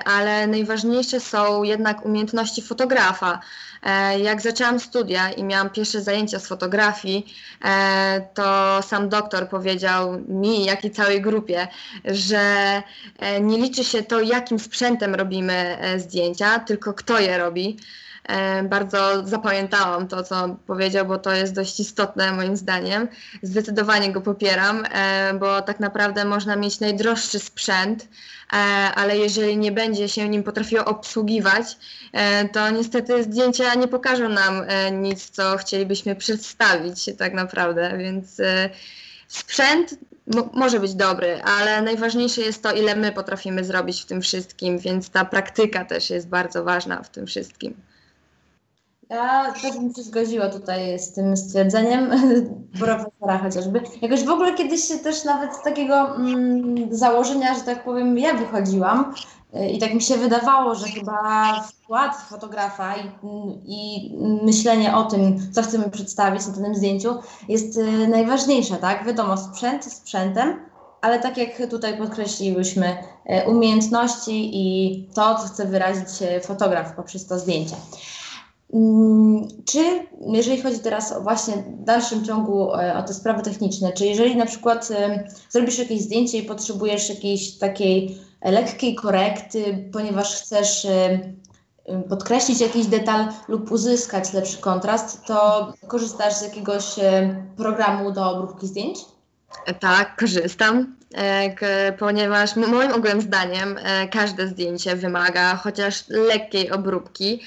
ale 0.05 0.47
najważniejsze 0.47 1.21
są 1.21 1.63
jednak 1.63 2.07
umiejętności 2.07 2.63
fotografa. 2.63 3.41
E, 3.87 4.19
jak 4.21 4.41
zaczęłam 4.41 4.81
studia 4.81 5.31
i 5.31 5.45
miałam 5.45 5.71
pierwsze 5.71 6.01
zajęcia 6.01 6.39
z 6.39 6.47
fotografii, 6.47 7.35
e, 7.65 8.29
to 8.35 8.79
sam 8.83 9.09
doktor 9.09 9.49
powiedział 9.49 10.19
mi, 10.29 10.65
jak 10.65 10.85
i 10.85 10.91
całej 10.91 11.23
grupie, 11.23 11.69
że 12.05 12.83
e, 13.19 13.41
nie 13.41 13.59
liczy 13.59 13.85
się 13.85 14.03
to, 14.03 14.21
jakim 14.21 14.59
sprzętem 14.59 15.15
robimy 15.15 15.79
zdjęcia, 15.97 16.59
tylko 16.59 16.95
kto 16.95 17.21
je 17.21 17.39
robi. 17.39 17.77
Bardzo 18.65 19.27
zapamiętałam 19.27 20.09
to, 20.09 20.23
co 20.23 20.57
powiedział, 20.67 21.07
bo 21.07 21.19
to 21.19 21.35
jest 21.35 21.55
dość 21.55 21.81
istotne 21.81 22.33
moim 22.33 22.57
zdaniem. 22.57 23.09
Zdecydowanie 23.43 24.13
go 24.13 24.21
popieram, 24.21 24.85
bo 25.41 25.63
tak 25.63 25.81
naprawdę 25.81 26.25
można 26.25 26.57
mieć 26.57 26.81
najdroższy 26.81 27.39
sprzęt, 27.39 28.09
ale 28.95 29.19
jeżeli 29.19 29.57
nie 29.57 29.73
będzie 29.73 30.09
się 30.09 30.29
nim 30.29 30.43
potrafiło 30.43 30.85
obsługiwać, 30.85 31.77
to 32.53 32.71
niestety 32.71 33.23
zdjęcia 33.23 33.75
nie 33.75 33.89
pokażą 33.89 34.29
nam 34.29 34.63
nic, 34.93 35.31
co 35.31 35.57
chcielibyśmy 35.57 36.17
przedstawić 36.17 37.11
tak 37.19 37.35
naprawdę, 37.35 37.99
więc 37.99 38.41
sprzęt 39.29 39.95
może 40.53 40.81
być 40.81 40.95
dobry, 40.95 41.43
ale 41.43 41.83
najważniejsze 41.83 42.41
jest 42.41 42.63
to, 42.63 42.73
ile 42.73 42.97
my 42.97 43.13
potrafimy 43.13 43.65
zrobić 43.65 44.03
w 44.03 44.07
tym 44.07 44.23
wszystkim, 44.23 44.79
więc 44.79 45.11
ta 45.11 45.25
praktyka 45.25 45.85
też 45.85 46.11
jest 46.11 46.29
bardzo 46.29 46.65
ważna 46.65 47.03
w 47.03 47.09
tym 47.09 47.27
wszystkim. 47.27 47.75
Ja 49.11 49.53
też 49.63 49.73
bym 49.73 49.95
się 49.95 50.03
zgodziła 50.03 50.49
tutaj 50.49 50.99
z 50.99 51.13
tym 51.13 51.37
stwierdzeniem 51.37 52.11
profesora 52.81 53.39
chociażby. 53.39 53.81
Jakoś 54.03 54.25
w 54.25 54.31
ogóle 54.31 54.55
kiedyś 54.55 54.89
się 54.89 54.99
też 54.99 55.25
nawet 55.25 55.55
z 55.55 55.63
takiego 55.63 56.17
mm, 56.17 56.77
założenia, 56.91 57.55
że 57.55 57.61
tak 57.61 57.85
powiem, 57.85 58.19
ja 58.19 58.35
wychodziłam 58.35 59.15
y, 59.55 59.69
i 59.69 59.79
tak 59.79 59.95
mi 59.95 60.03
się 60.03 60.17
wydawało, 60.17 60.75
że 60.75 60.89
chyba 60.89 61.61
wkład 61.61 62.17
fotografa 62.17 62.95
i, 62.97 63.11
i 63.65 64.13
myślenie 64.43 64.97
o 64.97 65.05
tym, 65.05 65.53
co 65.53 65.63
chcemy 65.63 65.91
przedstawić 65.91 66.47
na 66.47 66.53
tym 66.53 66.75
zdjęciu 66.75 67.15
jest 67.49 67.77
y, 67.79 68.09
najważniejsze, 68.09 68.77
tak? 68.77 69.07
Wiadomo, 69.07 69.37
sprzęt 69.37 69.85
sprzętem, 69.85 70.61
ale 71.01 71.19
tak 71.19 71.37
jak 71.37 71.71
tutaj 71.71 71.99
podkreśliłyśmy, 71.99 72.97
y, 73.47 73.51
umiejętności 73.51 74.51
i 74.53 75.09
to, 75.15 75.35
co 75.35 75.49
chce 75.49 75.67
wyrazić 75.67 76.09
fotograf 76.43 76.93
poprzez 76.93 77.27
to 77.27 77.39
zdjęcie. 77.39 77.77
Mm, 78.73 79.49
czy 79.65 79.79
jeżeli 80.27 80.63
chodzi 80.63 80.79
teraz 80.79 81.13
o 81.13 81.21
właśnie 81.21 81.55
w 81.57 81.85
dalszym 81.85 82.25
ciągu 82.25 82.75
e, 82.75 82.97
o 82.97 83.03
te 83.03 83.15
sprawy 83.15 83.43
techniczne, 83.43 83.93
czy 83.93 84.07
jeżeli 84.07 84.37
na 84.37 84.47
przykład 84.47 84.91
e, 84.91 85.29
zrobisz 85.51 85.79
jakieś 85.79 86.01
zdjęcie 86.01 86.39
i 86.39 86.43
potrzebujesz 86.43 87.09
jakiejś 87.09 87.59
takiej 87.59 88.19
lekkiej 88.43 88.95
korekty, 88.95 89.89
ponieważ 89.93 90.43
chcesz 90.43 90.85
e, 90.85 91.19
podkreślić 92.09 92.61
jakiś 92.61 92.87
detal 92.87 93.29
lub 93.49 93.71
uzyskać 93.71 94.33
lepszy 94.33 94.59
kontrast, 94.59 95.25
to 95.27 95.73
korzystasz 95.89 96.35
z 96.35 96.43
jakiegoś 96.43 96.85
programu 97.57 98.13
do 98.13 98.31
obróbki 98.31 98.67
zdjęć? 98.67 98.99
Tak, 99.81 100.17
korzystam, 100.17 100.97
ponieważ 101.99 102.57
moim 102.57 102.93
ogólnym 102.93 103.21
zdaniem 103.21 103.79
każde 104.13 104.49
zdjęcie 104.49 104.97
wymaga 104.97 105.57
chociaż 105.57 106.05
lekkiej 106.09 106.71
obróbki. 106.71 107.41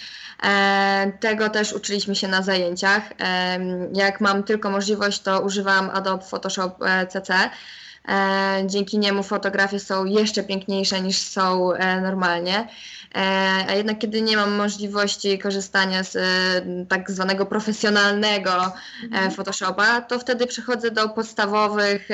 E, 0.43 1.11
tego 1.19 1.49
też 1.49 1.73
uczyliśmy 1.73 2.15
się 2.15 2.27
na 2.27 2.41
zajęciach. 2.41 3.03
E, 3.19 3.59
jak 3.93 4.21
mam 4.21 4.43
tylko 4.43 4.69
możliwość, 4.69 5.21
to 5.21 5.41
używam 5.41 5.89
Adobe 5.89 6.23
Photoshop 6.23 6.83
e, 6.83 7.07
CC. 7.07 7.49
Dzięki 8.65 8.99
niemu 8.99 9.23
fotografie 9.23 9.79
są 9.79 10.05
jeszcze 10.05 10.43
piękniejsze 10.43 11.01
niż 11.01 11.17
są 11.17 11.71
normalnie. 12.01 12.67
A 13.67 13.73
jednak 13.73 13.99
kiedy 13.99 14.21
nie 14.21 14.37
mam 14.37 14.51
możliwości 14.51 15.39
korzystania 15.39 16.03
z 16.03 16.17
tak 16.89 17.11
zwanego 17.11 17.45
profesjonalnego 17.45 18.71
Photoshopa, 19.35 20.01
to 20.01 20.19
wtedy 20.19 20.47
przechodzę 20.47 20.91
do 20.91 21.09
podstawowych 21.09 22.09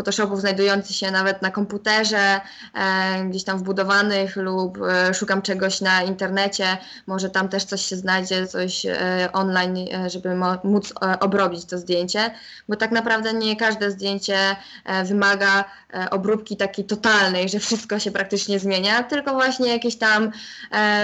Photoshopów 0.00 0.40
znajdujących 0.40 0.96
się 0.96 1.10
nawet 1.10 1.42
na 1.42 1.50
komputerze, 1.50 2.40
e, 2.74 3.24
gdzieś 3.24 3.44
tam 3.44 3.58
wbudowanych 3.58 4.36
lub 4.36 4.78
e, 4.82 5.14
szukam 5.14 5.42
czegoś 5.42 5.80
na 5.80 6.02
internecie, 6.02 6.78
może 7.06 7.30
tam 7.30 7.48
też 7.48 7.64
coś 7.64 7.86
się 7.86 7.96
znajdzie, 7.96 8.46
coś 8.46 8.86
e, 8.86 9.28
online, 9.32 9.76
e, 9.76 10.10
żeby 10.10 10.28
móc 10.64 10.92
e, 11.02 11.20
obrobić 11.20 11.64
to 11.64 11.78
zdjęcie, 11.78 12.30
bo 12.68 12.76
tak 12.76 12.90
naprawdę 12.90 13.32
nie 13.32 13.56
każde 13.56 13.90
zdjęcie 13.90 14.56
e, 14.84 15.04
wymaga 15.04 15.64
obróbki 16.10 16.56
takiej 16.56 16.84
totalnej, 16.84 17.48
że 17.48 17.58
wszystko 17.58 17.98
się 17.98 18.10
praktycznie 18.10 18.58
zmienia, 18.58 19.02
tylko 19.02 19.32
właśnie 19.32 19.68
jakieś 19.68 19.96
tam 19.96 20.30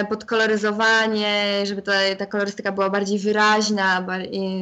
podkoloryzowanie, 0.09 1.63
żeby 1.65 1.83
ta, 1.83 1.93
ta 2.19 2.27
kolorystyka 2.27 2.73
była 2.73 2.91
bardziej 2.91 3.19
wyraźna, 3.19 4.07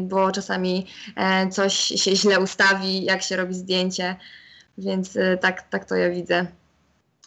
bo 0.03 0.33
czasami 0.33 0.87
coś 1.51 1.75
się 1.75 2.17
źle 2.17 2.41
ustawi, 2.41 3.05
jak 3.05 3.23
się 3.23 3.37
robi 3.37 3.55
zdjęcie. 3.55 4.17
Więc 4.79 5.17
y, 5.17 5.39
tak, 5.41 5.63
tak 5.63 5.85
to 5.85 5.95
ja 5.95 6.11
widzę. 6.11 6.47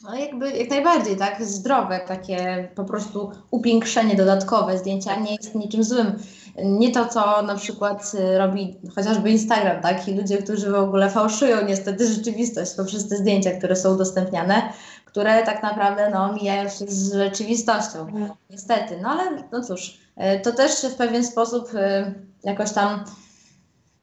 No 0.03 0.15
jakby 0.15 0.51
jak 0.51 0.69
najbardziej, 0.69 1.17
tak, 1.17 1.45
zdrowe, 1.45 1.99
takie 2.07 2.67
po 2.75 2.83
prostu 2.83 3.31
upiększenie 3.51 4.15
dodatkowe 4.15 4.77
zdjęcia 4.77 5.15
nie 5.15 5.35
jest 5.35 5.55
niczym 5.55 5.83
złym. 5.83 6.19
Nie 6.63 6.91
to, 6.91 7.05
co 7.05 7.41
na 7.41 7.55
przykład 7.55 8.11
y, 8.13 8.37
robi 8.37 8.77
chociażby 8.95 9.31
Instagram, 9.31 9.81
tak, 9.81 10.07
i 10.07 10.15
ludzie, 10.15 10.37
którzy 10.37 10.71
w 10.71 10.75
ogóle 10.75 11.09
fałszują 11.09 11.65
niestety 11.65 12.13
rzeczywistość 12.13 12.71
poprzez 12.73 13.09
te 13.09 13.17
zdjęcia, 13.17 13.51
które 13.51 13.75
są 13.75 13.93
udostępniane, 13.93 14.73
które 15.05 15.43
tak 15.43 15.63
naprawdę 15.63 16.09
no, 16.09 16.33
mijają 16.33 16.69
się 16.69 16.85
z 16.87 17.13
rzeczywistością, 17.13 17.99
mhm. 17.99 18.29
niestety. 18.49 18.99
No 19.01 19.09
ale 19.09 19.43
no 19.51 19.63
cóż, 19.63 19.99
y, 20.17 20.39
to 20.39 20.51
też 20.51 20.71
w 20.71 20.95
pewien 20.95 21.25
sposób 21.25 21.71
jakoś 22.43 22.73
tam 22.73 23.03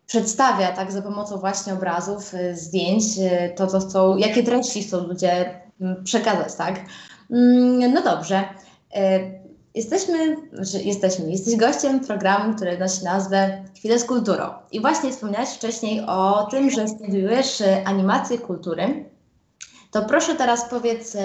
przedstawia 0.07 0.73
tak 0.73 0.93
za 0.93 1.03
pomocą 1.03 1.37
właśnie 1.37 1.73
obrazów, 1.73 2.35
y, 2.35 2.57
zdjęć, 2.57 3.05
y, 3.19 3.55
to 3.57 3.67
co 3.67 3.81
chcą, 3.81 4.17
jakie 4.17 4.43
treści 4.43 4.83
chcą 4.83 5.07
ludzie 5.07 5.61
mm, 5.81 6.05
przekazać, 6.05 6.55
tak? 6.55 6.81
Mm, 7.31 7.95
no 7.95 8.03
dobrze. 8.03 8.45
Y, 8.97 8.99
jesteśmy, 9.75 10.37
znaczy 10.53 10.85
jesteśmy, 10.85 11.31
jesteś 11.31 11.57
gościem 11.57 12.01
programu, 12.01 12.55
który 12.55 12.79
nosi 12.79 13.05
nazwę 13.05 13.65
Chwilę 13.77 13.99
z 13.99 14.05
kulturą. 14.05 14.45
I 14.73 14.81
właśnie 14.81 15.11
wspomniałeś 15.11 15.49
wcześniej 15.49 16.01
o 16.07 16.49
tym, 16.51 16.71
że 16.71 16.89
studiujesz 16.89 17.63
animację 17.85 18.39
kultury. 18.39 19.11
To 19.91 20.03
proszę 20.03 20.35
teraz 20.35 20.69
powiedz 20.71 21.17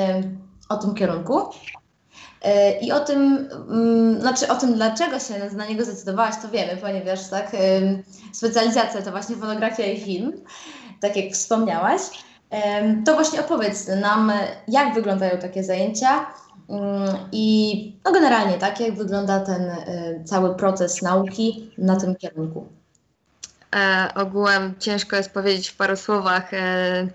o 0.69 0.77
tym 0.77 0.93
kierunku 0.93 1.39
I 2.81 2.91
o 2.91 3.00
tym, 3.00 3.50
mm, 3.69 4.22
znaczy 4.22 4.48
o 4.48 4.55
tym, 4.55 4.74
dlaczego 4.74 5.19
się 5.19 5.34
na 5.55 5.65
niego 5.65 5.86
zdecydowałaś, 5.86 6.36
to 6.41 6.50
wiemy, 6.50 6.77
ponieważ 6.81 7.27
tak, 7.27 7.51
specjalizacja 8.34 9.01
to 9.01 9.12
właśnie 9.12 9.36
fotografia 9.36 9.86
i 9.86 10.00
film, 10.00 10.34
tak 11.00 11.17
jak 11.17 11.34
wspomniałaś. 11.34 12.01
To 13.05 13.13
właśnie 13.13 13.39
opowiedz 13.39 13.88
nam, 14.01 14.31
jak 14.67 14.93
wyglądają 14.93 15.38
takie 15.38 15.63
zajęcia 15.63 16.25
mm, 16.69 17.15
i 17.31 18.00
no 18.05 18.12
generalnie 18.12 18.53
tak, 18.53 18.79
jak 18.79 18.96
wygląda 18.96 19.39
ten 19.39 19.62
e, 19.62 20.24
cały 20.25 20.55
proces 20.55 21.01
nauki 21.01 21.72
na 21.77 21.96
tym 21.96 22.15
kierunku. 22.15 22.78
E, 23.75 24.11
ogółem 24.15 24.73
ciężko 24.79 25.15
jest 25.15 25.33
powiedzieć 25.33 25.69
w 25.69 25.75
paru 25.75 25.95
słowach, 25.95 26.53
e, 26.53 27.07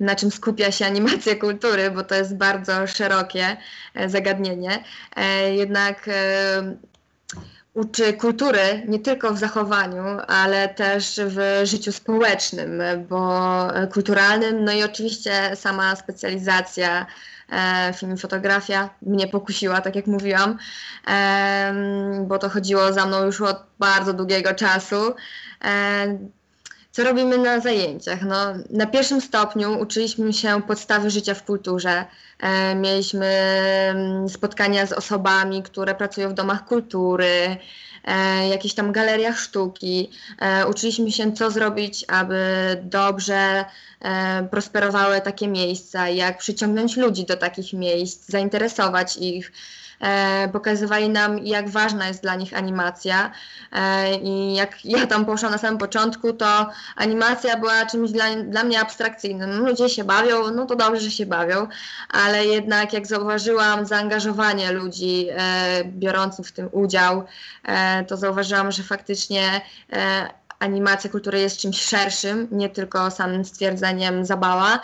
na 0.00 0.14
czym 0.14 0.30
skupia 0.30 0.72
się 0.72 0.86
animacja 0.86 1.36
kultury, 1.36 1.90
bo 1.90 2.02
to 2.02 2.14
jest 2.14 2.36
bardzo 2.36 2.86
szerokie 2.86 3.56
e, 3.94 4.08
zagadnienie. 4.08 4.84
Jednak 5.52 6.10
uczy 7.74 8.12
kultury 8.12 8.82
nie 8.88 8.98
tylko 8.98 9.34
w 9.34 9.38
zachowaniu, 9.38 10.02
ale 10.28 10.68
też 10.68 11.20
w 11.26 11.60
życiu 11.64 11.92
społecznym, 11.92 12.82
bo 13.08 13.48
kulturalnym, 13.92 14.64
no 14.64 14.72
i 14.72 14.82
oczywiście 14.84 15.56
sama 15.56 15.96
specjalizacja 15.96 17.06
film 17.94 18.16
fotografia 18.16 18.90
mnie 19.02 19.28
pokusiła, 19.28 19.80
tak 19.80 19.96
jak 19.96 20.06
mówiłam, 20.06 20.58
bo 22.26 22.38
to 22.38 22.48
chodziło 22.48 22.92
za 22.92 23.06
mną 23.06 23.24
już 23.24 23.40
od 23.40 23.62
bardzo 23.78 24.12
długiego 24.12 24.54
czasu 24.54 25.14
co 26.96 27.04
robimy 27.04 27.38
na 27.38 27.60
zajęciach? 27.60 28.22
No, 28.22 28.36
na 28.70 28.86
pierwszym 28.86 29.20
stopniu 29.20 29.80
uczyliśmy 29.80 30.32
się 30.32 30.62
podstawy 30.62 31.10
życia 31.10 31.34
w 31.34 31.44
kulturze. 31.44 32.04
E, 32.40 32.74
mieliśmy 32.74 33.26
mm, 33.26 34.28
spotkania 34.28 34.86
z 34.86 34.92
osobami, 34.92 35.62
które 35.62 35.94
pracują 35.94 36.28
w 36.28 36.34
domach 36.34 36.64
kultury, 36.64 37.56
e, 38.04 38.48
jakichś 38.48 38.74
tam 38.74 38.92
galeriach 38.92 39.38
sztuki. 39.38 40.10
E, 40.40 40.66
uczyliśmy 40.66 41.12
się, 41.12 41.32
co 41.32 41.50
zrobić, 41.50 42.04
aby 42.08 42.36
dobrze 42.82 43.64
e, 44.00 44.48
prosperowały 44.50 45.20
takie 45.20 45.48
miejsca, 45.48 46.08
jak 46.08 46.38
przyciągnąć 46.38 46.96
ludzi 46.96 47.24
do 47.26 47.36
takich 47.36 47.72
miejsc, 47.72 48.28
zainteresować 48.28 49.16
ich. 49.16 49.52
E, 50.00 50.48
pokazywali 50.48 51.08
nam, 51.08 51.38
jak 51.38 51.68
ważna 51.68 52.08
jest 52.08 52.22
dla 52.22 52.34
nich 52.34 52.54
animacja. 52.54 53.30
E, 53.72 54.14
I 54.14 54.54
jak 54.54 54.84
ja 54.84 55.06
tam 55.06 55.24
poszłam 55.26 55.52
na 55.52 55.58
samym 55.58 55.78
początku, 55.78 56.32
to 56.32 56.70
animacja 56.96 57.56
była 57.56 57.86
czymś 57.86 58.10
dla, 58.10 58.24
dla 58.36 58.64
mnie 58.64 58.80
abstrakcyjnym. 58.80 59.66
Ludzie 59.66 59.88
się 59.88 60.04
bawią, 60.04 60.50
no 60.50 60.66
to 60.66 60.76
dobrze, 60.76 61.00
że 61.00 61.10
się 61.10 61.26
bawią, 61.26 61.66
ale 62.10 62.46
jednak 62.46 62.92
jak 62.92 63.06
zauważyłam 63.06 63.86
zaangażowanie 63.86 64.72
ludzi 64.72 65.28
e, 65.30 65.84
biorących 65.84 66.46
w 66.46 66.52
tym 66.52 66.68
udział, 66.72 67.24
to 68.08 68.16
zauważyłam, 68.16 68.72
że 68.72 68.82
faktycznie 68.82 69.60
animacja 70.58 71.10
kultury 71.10 71.40
jest 71.40 71.58
czymś 71.58 71.80
szerszym, 71.82 72.48
nie 72.50 72.68
tylko 72.68 73.10
samym 73.10 73.44
stwierdzeniem 73.44 74.24
zabawa. 74.24 74.80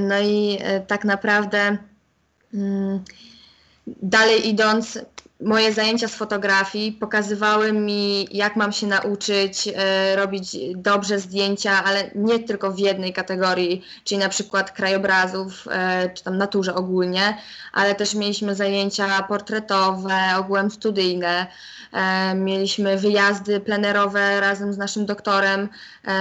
No 0.00 0.20
i 0.20 0.58
tak 0.86 1.04
naprawdę 1.04 1.78
dalej 3.86 4.48
idąc, 4.48 4.98
moje 5.40 5.72
zajęcia 5.72 6.08
z 6.08 6.14
fotografii 6.14 6.92
pokazywały 6.92 7.72
mi, 7.72 8.28
jak 8.30 8.56
mam 8.56 8.72
się 8.72 8.86
nauczyć 8.86 9.68
e, 9.76 10.16
robić 10.16 10.56
dobrze 10.76 11.18
zdjęcia, 11.18 11.84
ale 11.84 12.10
nie 12.14 12.38
tylko 12.38 12.72
w 12.72 12.78
jednej 12.78 13.12
kategorii, 13.12 13.84
czyli 14.04 14.18
na 14.18 14.28
przykład 14.28 14.70
krajobrazów, 14.70 15.68
e, 15.70 16.10
czy 16.14 16.24
tam 16.24 16.38
naturze 16.38 16.74
ogólnie, 16.74 17.38
ale 17.72 17.94
też 17.94 18.14
mieliśmy 18.14 18.54
zajęcia 18.54 19.22
portretowe, 19.22 20.14
ogółem 20.38 20.70
studyjne, 20.70 21.46
e, 21.92 22.34
mieliśmy 22.34 22.96
wyjazdy 22.98 23.60
plenerowe 23.60 24.40
razem 24.40 24.72
z 24.72 24.78
naszym 24.78 25.06
doktorem, 25.06 25.68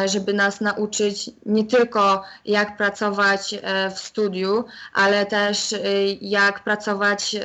żeby 0.06 0.34
nas 0.34 0.62
nauczyć 0.62 1.30
nie 1.46 1.64
tylko 1.66 2.24
jak 2.46 2.78
pracować 2.78 3.56
w 3.96 4.00
studiu, 4.00 4.66
ale 4.94 5.26
też 5.26 5.76
jak 6.22 6.64
pracować 6.64 7.36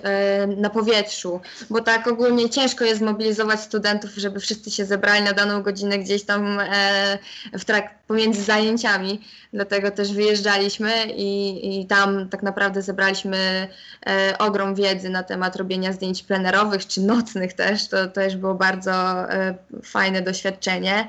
na 0.57 0.71
powietrzu, 0.71 1.41
bo 1.71 1.81
tak 1.81 2.07
ogólnie 2.07 2.51
ciężko 2.51 2.85
jest 2.85 2.99
zmobilizować 2.99 3.61
studentów, 3.61 4.11
żeby 4.17 4.41
wszyscy 4.41 4.71
się 4.71 4.85
zebrali 4.85 5.25
na 5.25 5.33
daną 5.33 5.63
godzinę 5.63 5.99
gdzieś 5.99 6.25
tam 6.25 6.61
e, 6.61 7.19
w 7.53 7.65
trak 7.65 7.99
pomiędzy 8.07 8.43
zajęciami, 8.43 9.21
dlatego 9.53 9.91
też 9.91 10.13
wyjeżdżaliśmy 10.13 10.93
i, 11.17 11.81
i 11.81 11.87
tam 11.87 12.29
tak 12.29 12.43
naprawdę 12.43 12.83
zebraliśmy 12.83 13.69
e, 14.07 14.39
ogrom 14.39 14.75
wiedzy 14.75 15.09
na 15.09 15.23
temat 15.23 15.57
robienia 15.57 15.93
zdjęć 15.93 16.23
plenerowych 16.23 16.87
czy 16.87 17.01
nocnych 17.01 17.53
też, 17.53 17.89
to, 17.89 18.07
to 18.07 18.13
też 18.13 18.37
było 18.37 18.55
bardzo 18.55 18.93
e, 19.33 19.55
fajne 19.83 20.23
doświadczenie. 20.23 21.09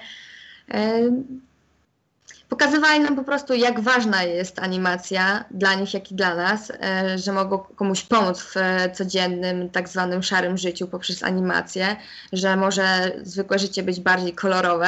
Pokazywali 2.50 3.00
nam 3.00 3.15
po 3.15 3.24
prostu, 3.24 3.53
jak 3.53 3.79
ważna 3.79 4.24
jest 4.24 4.60
animacja 4.60 5.46
dla 5.51 5.74
nich, 5.74 5.94
jak 5.94 6.12
i 6.12 6.15
dla 6.15 6.36
nas, 6.36 6.72
e, 6.72 7.18
że 7.18 7.32
mogą 7.32 7.58
komuś 7.58 8.03
pomóc 8.03 8.41
w 8.41 8.58
e, 8.58 8.91
codziennym, 8.91 9.70
tak 9.70 9.89
zwanym 9.89 10.24
szarym 10.24 10.58
życiu 10.58 10.88
poprzez 10.88 11.24
animację, 11.24 11.96
że 12.34 12.56
może 12.56 13.12
zwykłe 13.24 13.60
życie 13.60 13.84
być 13.84 14.00
bardziej 14.00 14.34
kolorowe. 14.34 14.88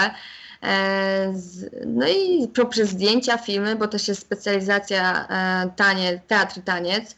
E, 0.63 1.34
no 1.86 2.08
i 2.08 2.48
poprzez 2.48 2.89
zdjęcia, 2.89 3.38
filmy, 3.38 3.75
bo 3.75 3.88
też 3.88 4.08
jest 4.08 4.22
specjalizacja 4.22 5.27
tanie, 5.75 6.22
teatr 6.27 6.58
i 6.58 6.62
taniec. 6.62 7.15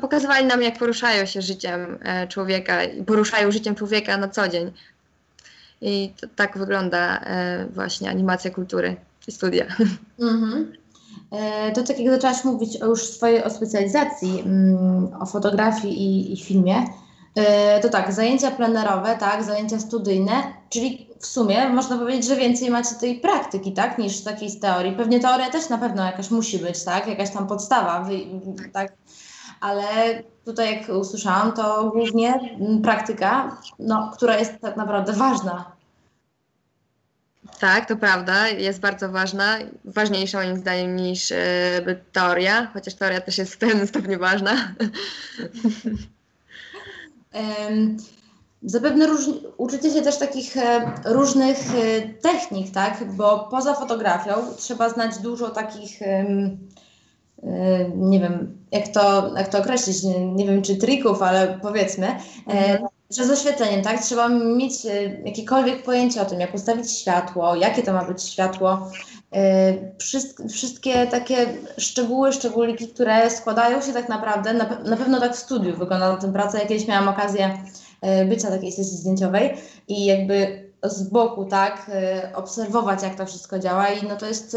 pokazywali 0.00 0.46
nam, 0.46 0.62
jak 0.62 0.78
poruszają 0.78 1.26
się 1.26 1.42
życiem 1.42 1.98
człowieka, 2.28 2.78
poruszają 3.06 3.50
życiem 3.50 3.74
człowieka 3.74 4.16
na 4.16 4.28
co 4.28 4.48
dzień. 4.48 4.72
I 5.80 6.12
to, 6.20 6.26
tak 6.36 6.58
wygląda 6.58 7.20
e, 7.20 7.66
właśnie 7.74 8.10
animacja 8.10 8.50
kultury 8.50 8.96
i 9.28 9.32
studia. 9.32 9.66
Mhm. 10.20 10.72
E, 11.32 11.72
to 11.72 11.82
tak 11.82 12.00
jak 12.00 12.14
zaczęłaś 12.14 12.44
mówić 12.44 12.82
o 12.82 12.86
już 12.86 13.02
swojej 13.02 13.44
o 13.44 13.50
specjalizacji, 13.50 14.40
mm, 14.40 15.08
o 15.20 15.26
fotografii 15.26 16.02
i, 16.02 16.32
i 16.32 16.36
filmie, 16.36 16.84
e, 17.34 17.80
to 17.80 17.88
tak, 17.88 18.12
zajęcia 18.12 18.50
plenerowe, 18.50 19.16
tak, 19.16 19.44
zajęcia 19.44 19.78
studyjne, 19.78 20.32
czyli 20.70 21.06
w 21.20 21.26
sumie 21.26 21.68
można 21.68 21.98
powiedzieć, 21.98 22.26
że 22.26 22.36
więcej 22.36 22.70
macie 22.70 22.94
tej 22.94 23.20
praktyki, 23.20 23.72
tak, 23.72 23.98
niż 23.98 24.20
takiej 24.20 24.50
z 24.50 24.60
teorii. 24.60 24.92
Pewnie 24.92 25.20
teoria 25.20 25.50
też 25.50 25.68
na 25.68 25.78
pewno 25.78 26.04
jakaś 26.04 26.30
musi 26.30 26.58
być, 26.58 26.84
tak, 26.84 27.06
jakaś 27.06 27.30
tam 27.30 27.46
podstawa, 27.46 28.08
tak, 28.72 28.92
ale 29.60 30.22
tutaj 30.44 30.74
jak 30.74 30.88
usłyszałam, 30.88 31.52
to 31.52 31.90
głównie 31.90 32.56
praktyka, 32.82 33.56
no, 33.78 34.12
która 34.14 34.38
jest 34.38 34.60
tak 34.60 34.76
naprawdę 34.76 35.12
ważna. 35.12 35.76
Tak, 37.60 37.88
to 37.88 37.96
prawda, 37.96 38.48
jest 38.48 38.80
bardzo 38.80 39.08
ważna, 39.08 39.58
ważniejsza 39.84 40.38
moim 40.38 40.56
zdaniem 40.56 40.96
niż 40.96 41.30
y, 41.30 41.36
teoria, 42.12 42.70
chociaż 42.72 42.94
teoria 42.94 43.20
też 43.20 43.38
jest 43.38 43.54
w 43.54 43.58
pewnym 43.58 43.86
stopniu 43.86 44.18
ważna. 44.18 44.52
Um, 47.68 47.96
zapewne 48.62 49.06
róż, 49.06 49.20
uczycie 49.56 49.90
się 49.90 50.02
też 50.02 50.18
takich 50.18 50.56
e, 50.56 50.92
różnych 51.04 51.56
e, 51.74 52.00
technik, 52.08 52.70
tak? 52.70 53.04
Bo 53.12 53.48
poza 53.50 53.74
fotografią 53.74 54.32
trzeba 54.56 54.88
znać 54.88 55.18
dużo 55.18 55.50
takich 55.50 56.00
Yy, 56.00 56.58
nie 57.96 58.20
wiem, 58.20 58.56
jak 58.72 58.88
to, 58.88 59.34
jak 59.36 59.48
to 59.48 59.58
określić, 59.58 60.02
nie, 60.02 60.26
nie 60.26 60.46
wiem 60.46 60.62
czy 60.62 60.76
trików, 60.76 61.22
ale 61.22 61.58
powiedzmy, 61.62 62.06
e, 62.06 62.18
mhm. 62.46 62.88
że 63.10 63.26
z 63.26 63.30
oświetleniem, 63.30 63.82
tak, 63.82 64.02
trzeba 64.02 64.28
mieć 64.28 64.86
e, 64.86 65.02
jakiekolwiek 65.24 65.82
pojęcie 65.82 66.22
o 66.22 66.24
tym, 66.24 66.40
jak 66.40 66.54
ustawić 66.54 66.92
światło, 66.92 67.54
jakie 67.54 67.82
to 67.82 67.92
ma 67.92 68.04
być 68.04 68.22
światło, 68.22 68.90
e, 69.32 70.48
wszystkie 70.48 71.06
takie 71.06 71.46
szczegóły, 71.78 72.32
szczególiki, 72.32 72.88
które 72.88 73.30
składają 73.30 73.82
się 73.82 73.92
tak 73.92 74.08
naprawdę, 74.08 74.52
na, 74.52 74.78
na 74.84 74.96
pewno 74.96 75.20
tak 75.20 75.34
w 75.34 75.38
studiu 75.38 75.76
wygląda 75.76 76.12
na 76.12 76.16
tym 76.16 76.32
pracę, 76.32 76.58
jakieś 76.58 76.88
miałam 76.88 77.08
okazję 77.08 77.58
być 78.28 78.44
na 78.44 78.50
takiej 78.50 78.72
sesji 78.72 78.96
zdjęciowej 78.96 79.54
i 79.88 80.04
jakby 80.04 80.66
z 80.82 81.02
boku, 81.02 81.44
tak, 81.44 81.90
obserwować 82.34 83.02
jak 83.02 83.14
to 83.14 83.26
wszystko 83.26 83.58
działa 83.58 83.88
i 83.88 84.06
no 84.06 84.16
to 84.16 84.26
jest 84.26 84.56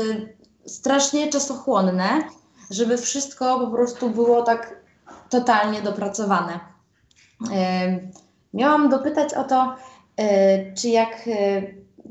strasznie 0.66 1.30
czasochłonne, 1.30 2.22
żeby 2.70 2.98
wszystko 2.98 3.60
po 3.60 3.68
prostu 3.68 4.10
było 4.10 4.44
tak 4.44 4.80
totalnie 5.30 5.82
dopracowane. 5.82 6.60
Miałam 8.54 8.90
dopytać 8.90 9.34
o 9.34 9.44
to, 9.44 9.76
e, 10.18 10.74
czy 10.74 10.90
jak 10.90 11.28
e, 11.28 11.62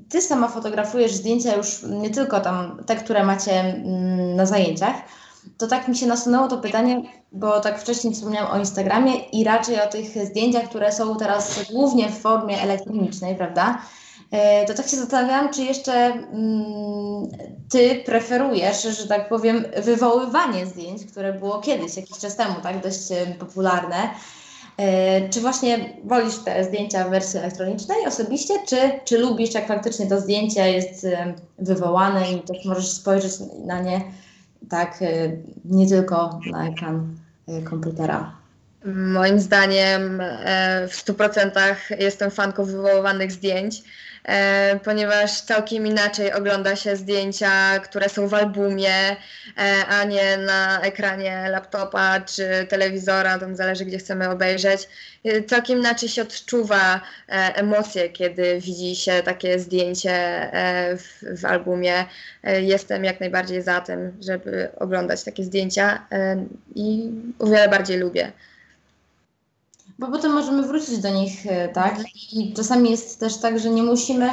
ty 0.09 0.23
sama 0.23 0.49
fotografujesz 0.49 1.13
zdjęcia 1.13 1.57
już 1.57 1.83
nie 1.83 2.11
tylko 2.11 2.41
tam 2.41 2.83
te, 2.87 2.97
które 2.97 3.25
macie 3.25 3.61
mm, 3.61 4.37
na 4.37 4.47
zajęciach, 4.47 4.97
to 5.59 5.67
tak 5.67 5.89
mi 5.89 5.97
się 5.97 6.07
nasunęło 6.07 6.49
to 6.49 6.59
pytanie, 6.59 7.03
bo 7.33 7.61
tak 7.61 7.81
wcześniej 7.81 8.15
wspomniałam 8.15 8.53
o 8.53 8.59
Instagramie 8.59 9.15
i 9.15 9.45
raczej 9.45 9.81
o 9.81 9.87
tych 9.87 10.27
zdjęciach, 10.27 10.69
które 10.69 10.93
są 10.93 11.17
teraz 11.17 11.65
głównie 11.73 12.09
w 12.09 12.19
formie 12.19 12.63
elektronicznej, 12.63 13.37
prawda? 13.37 13.83
E, 14.31 14.67
to 14.67 14.75
tak 14.75 14.89
się 14.89 14.97
zastanawiałam, 14.97 15.53
czy 15.53 15.63
jeszcze 15.63 15.93
mm, 15.93 17.29
ty 17.71 18.03
preferujesz, 18.07 18.83
że 18.83 19.09
tak 19.09 19.29
powiem, 19.29 19.65
wywoływanie 19.83 20.67
zdjęć, 20.67 21.05
które 21.05 21.33
było 21.33 21.61
kiedyś, 21.61 21.97
jakiś 21.97 22.19
czas 22.19 22.37
temu, 22.37 22.55
tak, 22.63 22.83
dość 22.83 23.13
e, 23.13 23.27
popularne. 23.27 24.11
E, 24.77 25.29
czy 25.29 25.41
właśnie 25.41 25.97
wolisz 26.05 26.39
te 26.39 26.65
zdjęcia 26.65 27.05
w 27.05 27.11
wersji 27.11 27.39
elektronicznej 27.39 28.07
osobiście, 28.07 28.55
czy, 28.67 28.77
czy 29.05 29.19
lubisz, 29.19 29.55
jak 29.55 29.69
faktycznie 29.69 30.07
to 30.07 30.21
zdjęcie 30.21 30.73
jest 30.73 31.07
wywołane 31.59 32.33
i 32.33 32.41
też 32.41 32.65
możesz 32.65 32.91
spojrzeć 32.91 33.33
na 33.65 33.81
nie 33.81 34.01
tak 34.69 35.01
nie 35.65 35.89
tylko 35.89 36.41
na 36.51 36.69
ekran 36.69 37.17
komputera? 37.71 38.38
Moim 38.85 39.41
zdaniem 39.41 40.23
w 40.89 41.05
100% 41.07 41.75
jestem 41.99 42.31
fanką 42.31 42.65
wywoływanych 42.65 43.33
zdjęć. 43.33 43.83
E, 44.29 44.81
ponieważ 44.85 45.41
całkiem 45.41 45.87
inaczej 45.87 46.33
ogląda 46.33 46.77
się 46.77 46.97
zdjęcia, 46.97 47.79
które 47.79 48.09
są 48.09 48.29
w 48.29 48.35
albumie, 48.35 48.95
e, 48.99 49.17
a 49.89 50.05
nie 50.05 50.37
na 50.37 50.81
ekranie 50.81 51.47
laptopa 51.51 52.21
czy 52.21 52.67
telewizora, 52.69 53.39
tam 53.39 53.57
zależy 53.57 53.85
gdzie 53.85 53.99
chcemy 53.99 54.31
obejrzeć. 54.31 54.89
E, 55.25 55.43
całkiem 55.43 55.79
inaczej 55.79 56.09
się 56.09 56.23
odczuwa 56.23 57.01
emocje, 57.55 58.09
kiedy 58.09 58.61
widzi 58.61 58.97
się 58.97 59.23
takie 59.25 59.59
zdjęcie 59.59 60.51
w, 60.99 61.41
w 61.41 61.45
albumie. 61.45 62.05
Jestem 62.61 63.05
jak 63.05 63.21
najbardziej 63.21 63.63
za 63.63 63.81
tym, 63.81 64.13
żeby 64.21 64.69
oglądać 64.77 65.25
takie 65.25 65.45
zdjęcia 65.45 66.07
i 66.75 67.11
o 67.39 67.47
wiele 67.47 67.69
bardziej 67.69 67.99
lubię. 67.99 68.33
Bo 69.99 70.07
potem 70.07 70.33
możemy 70.33 70.63
wrócić 70.63 70.99
do 70.99 71.11
nich, 71.11 71.47
e, 71.47 71.69
tak? 71.69 72.01
I 72.33 72.53
czasami 72.53 72.91
jest 72.91 73.21
też 73.21 73.37
tak, 73.37 73.59
że 73.59 73.71
nie 73.71 73.83
musimy 73.83 74.31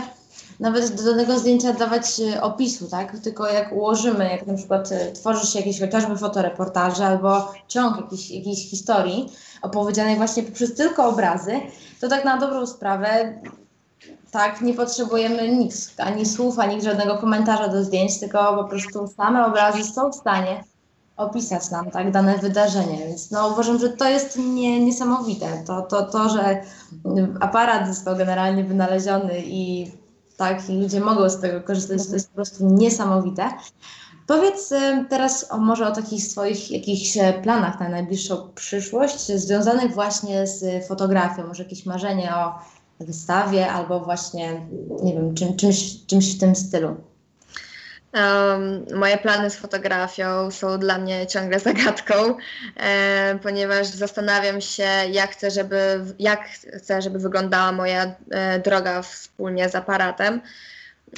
nawet 0.59 0.95
do 0.95 1.03
danego 1.03 1.39
zdjęcia 1.39 1.73
dawać 1.73 2.19
e, 2.19 2.41
opisu, 2.41 2.87
tak? 2.89 3.19
Tylko 3.19 3.47
jak 3.47 3.71
ułożymy, 3.71 4.29
jak 4.29 4.47
na 4.47 4.53
przykład 4.53 4.91
e, 4.91 5.11
tworzy 5.11 5.47
się 5.47 5.59
jakieś 5.59 5.79
chociażby 5.79 6.17
fotoreportaże 6.17 7.05
albo 7.05 7.53
ciąg 7.67 7.97
jakiejś, 7.97 8.31
jakiejś 8.31 8.69
historii 8.69 9.29
opowiedzianej 9.61 10.15
właśnie 10.15 10.43
poprzez 10.43 10.75
tylko 10.75 11.05
obrazy, 11.05 11.59
to 12.01 12.07
tak 12.07 12.25
na 12.25 12.37
dobrą 12.37 12.67
sprawę 12.67 13.39
tak, 14.31 14.61
nie 14.61 14.73
potrzebujemy 14.73 15.49
nic, 15.49 15.93
ani 15.97 16.25
słów, 16.25 16.59
ani 16.59 16.81
żadnego 16.81 17.17
komentarza 17.17 17.67
do 17.67 17.83
zdjęć, 17.83 18.19
tylko 18.19 18.55
po 18.55 18.63
prostu 18.63 19.07
same 19.07 19.45
obrazy 19.45 19.83
są 19.83 20.11
w 20.11 20.15
stanie 20.15 20.63
opisać 21.17 21.71
nam 21.71 21.91
tak 21.91 22.11
dane 22.11 22.37
wydarzenie. 22.37 23.07
Więc 23.07 23.31
no, 23.31 23.47
uważam, 23.47 23.79
że 23.79 23.89
to 23.89 24.09
jest 24.09 24.37
nie, 24.37 24.85
niesamowite. 24.85 25.63
To, 25.65 25.81
to, 25.81 26.03
to, 26.03 26.29
że 26.29 26.61
aparat 27.39 27.87
został 27.87 28.15
generalnie 28.15 28.63
wynaleziony 28.63 29.41
i 29.45 29.91
tak, 30.37 30.69
i 30.69 30.81
ludzie 30.81 30.99
mogą 30.99 31.29
z 31.29 31.39
tego 31.39 31.61
korzystać, 31.61 32.07
to 32.07 32.13
jest 32.13 32.29
po 32.29 32.35
prostu 32.35 32.65
niesamowite. 32.65 33.49
Powiedz 34.27 34.71
y, 34.71 35.05
teraz 35.09 35.51
o, 35.51 35.57
może 35.57 35.87
o 35.87 35.91
takich 35.91 36.23
swoich 36.23 36.71
jakichś 36.71 37.17
e, 37.17 37.33
planach 37.33 37.79
na 37.79 37.89
najbliższą 37.89 38.49
przyszłość, 38.55 39.27
związanych 39.27 39.93
właśnie 39.93 40.47
z 40.47 40.87
fotografią, 40.87 41.47
może 41.47 41.63
jakieś 41.63 41.85
marzenie 41.85 42.35
o 42.35 42.53
wystawie 42.99 43.71
albo 43.71 43.99
właśnie, 43.99 44.67
nie 45.03 45.13
wiem, 45.13 45.35
czym, 45.35 45.55
czymś, 45.55 46.05
czymś 46.05 46.35
w 46.35 46.39
tym 46.39 46.55
stylu. 46.55 46.95
Um, 48.15 48.85
moje 48.93 49.17
plany 49.17 49.49
z 49.49 49.55
fotografią 49.55 50.51
są 50.51 50.79
dla 50.79 50.97
mnie 50.97 51.27
ciągle 51.27 51.59
zagadką, 51.59 52.13
e, 52.77 53.39
ponieważ 53.43 53.87
zastanawiam 53.87 54.61
się, 54.61 54.87
jak 55.11 55.31
chcę, 55.31 55.51
żeby, 55.51 56.05
jak 56.19 56.49
chcę, 56.77 57.01
żeby 57.01 57.19
wyglądała 57.19 57.71
moja 57.71 58.15
e, 58.31 58.59
droga 58.59 59.01
wspólnie 59.01 59.69
z 59.69 59.75
aparatem. 59.75 60.41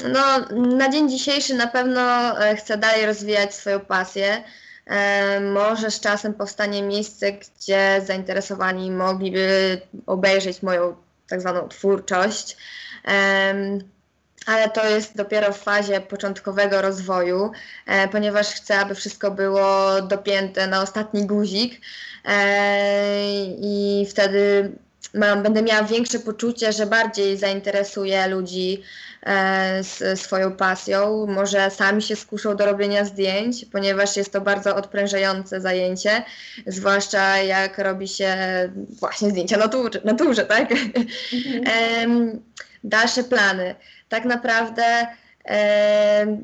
No, 0.03 0.39
na 0.77 0.89
dzień 0.89 1.09
dzisiejszy 1.09 1.53
na 1.53 1.67
pewno 1.67 2.01
e, 2.45 2.55
chcę 2.55 2.77
dalej 2.77 3.05
rozwijać 3.05 3.55
swoją 3.55 3.79
pasję. 3.79 4.43
E, 4.85 5.39
może 5.39 5.91
z 5.91 5.99
czasem 5.99 6.33
powstanie 6.33 6.83
miejsce, 6.83 7.31
gdzie 7.31 8.01
zainteresowani 8.05 8.91
mogliby 8.91 9.81
obejrzeć 10.05 10.63
moją 10.63 10.95
tak 11.29 11.41
zwaną 11.41 11.67
twórczość. 11.67 12.57
Ale 14.47 14.69
to 14.69 14.87
jest 14.87 15.15
dopiero 15.15 15.53
w 15.53 15.57
fazie 15.57 16.01
początkowego 16.01 16.81
rozwoju, 16.81 17.51
e, 17.85 18.07
ponieważ 18.07 18.47
chcę, 18.47 18.79
aby 18.79 18.95
wszystko 18.95 19.31
było 19.31 20.01
dopięte 20.01 20.67
na 20.67 20.81
ostatni 20.81 21.25
guzik 21.25 21.81
e, 22.25 23.45
i 23.45 24.05
wtedy 24.09 24.71
mam, 25.13 25.43
będę 25.43 25.61
miała 25.61 25.83
większe 25.83 26.19
poczucie, 26.19 26.73
że 26.73 26.85
bardziej 26.85 27.37
zainteresuję 27.37 28.27
ludzi 28.27 28.81
e, 29.23 29.83
z 29.83 30.19
swoją 30.19 30.51
pasją. 30.51 31.25
Może 31.25 31.71
sami 31.71 32.01
się 32.01 32.15
skuszą 32.15 32.55
do 32.55 32.65
robienia 32.65 33.05
zdjęć, 33.05 33.65
ponieważ 33.65 34.17
jest 34.17 34.33
to 34.33 34.41
bardzo 34.41 34.75
odprężające 34.75 35.61
zajęcie, 35.61 36.23
zwłaszcza 36.67 37.37
jak 37.37 37.77
robi 37.77 38.07
się 38.07 38.35
właśnie 38.99 39.29
zdjęcia 39.29 39.57
naturze, 39.57 40.01
naturze 40.03 40.45
tak? 40.45 40.71
Mhm. 41.33 42.41
Dalsze 42.83 43.23
plany 43.23 43.75
tak 44.09 44.25
naprawdę 44.25 45.07
e, 45.45 46.37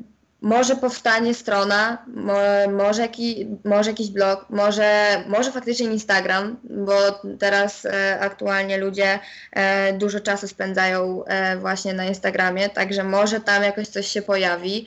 może 0.44 0.76
powstanie 0.76 1.34
strona, 1.34 2.04
mo, 2.06 2.34
może, 2.72 3.02
jaki, 3.02 3.46
może 3.64 3.90
jakiś 3.90 4.10
blog, 4.10 4.46
może, 4.50 5.24
może 5.26 5.52
faktycznie 5.52 5.86
Instagram, 5.86 6.56
bo 6.64 6.94
teraz 7.38 7.86
e, 7.86 8.20
aktualnie 8.20 8.78
ludzie 8.78 9.18
e, 9.52 9.92
dużo 9.92 10.20
czasu 10.20 10.48
spędzają 10.48 11.24
e, 11.24 11.56
właśnie 11.56 11.94
na 11.94 12.04
Instagramie, 12.04 12.68
także 12.68 13.04
może 13.04 13.40
tam 13.40 13.62
jakoś 13.62 13.88
coś 13.88 14.06
się 14.06 14.22
pojawi. 14.22 14.86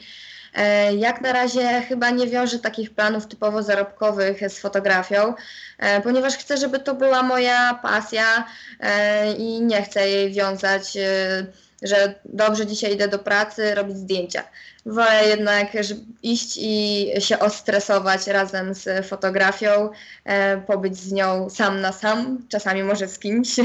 E, 0.53 0.95
jak 0.95 1.21
na 1.21 1.33
razie 1.33 1.81
chyba 1.81 2.09
nie 2.09 2.27
wiążę 2.27 2.59
takich 2.59 2.95
planów 2.95 3.27
typowo 3.27 3.63
zarobkowych 3.63 4.49
z 4.49 4.59
fotografią, 4.59 5.33
e, 5.77 6.01
ponieważ 6.01 6.37
chcę, 6.37 6.57
żeby 6.57 6.79
to 6.79 6.95
była 6.95 7.23
moja 7.23 7.79
pasja 7.83 8.45
i 9.37 9.61
nie 9.61 9.81
chcę 9.81 10.09
jej 10.09 10.33
wiązać 10.33 10.97
że 11.81 12.15
dobrze 12.25 12.65
dzisiaj 12.65 12.93
idę 12.93 13.07
do 13.07 13.19
pracy, 13.19 13.75
robić 13.75 13.97
zdjęcia. 13.97 14.43
Wolę 14.85 15.27
jednak 15.27 15.67
iść 16.23 16.57
i 16.61 17.07
się 17.19 17.39
ostresować 17.39 18.27
razem 18.27 18.73
z 18.73 19.07
fotografią, 19.07 19.89
e, 20.25 20.57
pobyć 20.57 20.97
z 20.97 21.11
nią 21.11 21.49
sam 21.49 21.81
na 21.81 21.91
sam, 21.91 22.47
czasami 22.49 22.83
może 22.83 23.07
z 23.07 23.19
kimś. 23.19 23.59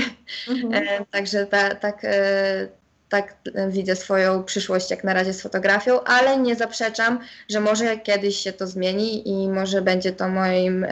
Mhm. 0.48 0.72
E, 0.82 1.04
także 1.10 1.46
ta, 1.46 1.74
tak, 1.74 2.04
e, 2.04 2.68
tak 3.08 3.34
widzę 3.68 3.96
swoją 3.96 4.44
przyszłość 4.44 4.90
jak 4.90 5.04
na 5.04 5.14
razie 5.14 5.32
z 5.32 5.42
fotografią, 5.42 6.02
ale 6.04 6.36
nie 6.36 6.56
zaprzeczam, 6.56 7.18
że 7.48 7.60
może 7.60 7.98
kiedyś 7.98 8.36
się 8.36 8.52
to 8.52 8.66
zmieni 8.66 9.28
i 9.28 9.48
może 9.48 9.82
będzie 9.82 10.12
to 10.12 10.28
moim 10.28 10.86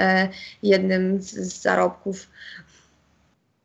jednym 0.62 1.22
z 1.22 1.62
zarobków 1.62 2.26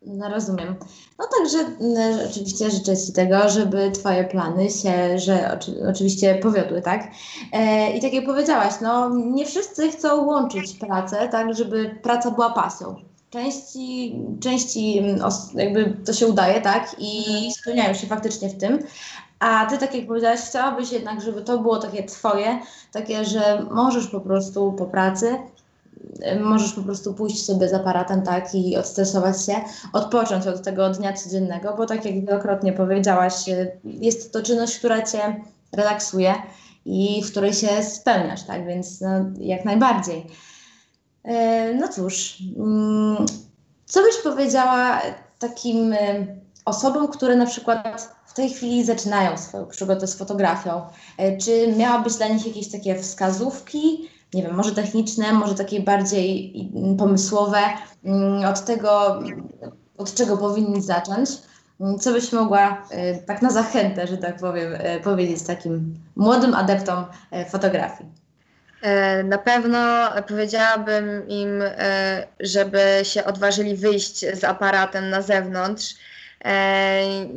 no 0.08 0.30
rozumiem. 0.30 0.76
No 1.20 1.26
także 1.38 1.58
mm, 1.58 2.20
oczywiście 2.30 2.72
życzę 2.72 2.98
Ci 2.98 3.14
tego, 3.14 3.50
żeby 3.50 3.92
Twoje 3.92 4.24
plany 4.24 4.70
się, 4.70 5.20
że 5.20 5.54
oczy, 5.54 5.88
oczywiście 5.90 6.36
powiodły, 6.36 6.82
tak? 6.82 7.08
E, 7.52 7.92
I 7.92 8.02
tak 8.02 8.14
jak 8.14 8.26
powiedziałaś, 8.26 8.74
no 8.82 9.10
nie 9.10 9.46
wszyscy 9.46 9.92
chcą 9.92 10.26
łączyć 10.26 10.74
pracę, 10.74 11.30
tak, 11.32 11.56
żeby 11.56 11.96
praca 12.04 12.32
była 12.32 12.50
pasją. 12.50 12.96
Części, 13.30 14.16
części 14.40 15.00
mm, 15.00 15.20
jakby 15.54 15.98
to 16.06 16.14
się 16.14 16.28
udaje, 16.28 16.62
tak? 16.62 16.96
I 17.00 17.24
spełniają 17.62 17.94
się 17.94 18.08
faktycznie 18.08 18.50
w 18.50 18.58
tym. 18.58 18.80
A 19.40 19.66
Ty, 19.66 19.78
tak 19.78 19.96
jak 19.96 20.08
powiedziałaś, 20.08 20.40
chciałabyś 20.40 20.92
jednak, 20.92 21.22
żeby 21.22 21.42
to 21.42 21.58
było 21.58 21.78
takie 21.78 22.04
Twoje, 22.04 22.60
takie, 22.92 23.26
że 23.26 23.66
możesz 23.72 24.08
po 24.08 24.20
prostu 24.20 24.74
po 24.74 24.86
pracy 24.86 25.38
możesz 26.42 26.74
po 26.74 26.82
prostu 26.82 27.14
pójść 27.14 27.46
sobie 27.46 27.70
z 27.70 27.74
aparatem, 27.74 28.22
tak, 28.22 28.56
i 28.56 28.78
odstresować 28.78 29.46
się, 29.46 29.56
odpocząć 29.94 30.48
od 30.48 30.64
tego 30.64 30.90
dnia 30.90 31.14
codziennego, 31.14 31.74
bo 31.78 31.86
tak 31.86 32.06
jak 32.06 32.26
wielokrotnie 32.26 32.74
powiedziałaś, 32.74 33.34
jest 33.84 34.34
to 34.34 34.44
czynność, 34.44 34.78
która 34.78 35.02
cię 35.02 35.42
relaksuje 35.72 36.34
i 36.86 37.24
w 37.24 37.32
której 37.32 37.54
się 37.54 37.84
spełniasz, 37.84 38.44
tak, 38.44 38.68
więc 38.68 39.02
no, 39.02 39.10
jak 39.40 39.66
najbardziej. 39.66 40.28
E, 41.24 41.74
no 41.74 41.88
cóż, 41.88 42.38
mm, 42.58 43.26
co 43.86 44.02
byś 44.02 44.16
powiedziała 44.24 45.02
takim 45.40 45.94
e, 45.94 45.98
osobom, 46.66 47.08
które 47.08 47.36
na 47.36 47.46
przykład 47.46 48.16
w 48.26 48.34
tej 48.34 48.50
chwili 48.50 48.86
zaczynają 48.86 49.38
swoją 49.38 49.66
przygodę 49.66 50.08
z 50.08 50.16
fotografią? 50.16 50.82
Czy 51.42 51.74
miałabyś 51.78 52.14
dla 52.14 52.28
nich 52.28 52.48
jakieś 52.48 52.72
takie 52.72 52.96
wskazówki, 52.96 54.10
nie 54.34 54.44
wiem, 54.44 54.56
może 54.56 54.72
techniczne, 54.72 55.34
może 55.34 55.56
takie 55.56 55.80
bardziej 55.80 56.54
pomysłowe, 56.98 57.60
mm, 58.04 58.46
od 58.46 58.66
tego, 58.66 59.22
od 59.98 60.14
czego 60.14 60.38
powinni 60.38 60.82
zacząć. 60.82 61.30
Co 62.00 62.12
byś 62.14 62.32
mogła 62.32 62.88
e, 62.90 63.16
tak 63.16 63.42
na 63.42 63.50
zachętę, 63.50 64.08
że 64.08 64.18
tak 64.18 64.38
powiem, 64.38 64.74
e, 64.78 65.00
powiedzieć 65.00 65.44
takim 65.44 65.96
młodym 66.16 66.54
adeptom 66.54 67.06
e, 67.32 67.46
fotografii? 67.46 68.10
Na 69.24 69.38
pewno 69.38 70.10
powiedziałabym 70.28 71.28
im, 71.28 71.64
żeby 72.40 72.80
się 73.04 73.26
odważyli 73.26 73.76
wyjść 73.76 74.20
z 74.20 74.44
aparatem 74.44 75.10
na 75.10 75.22
zewnątrz 75.22 75.96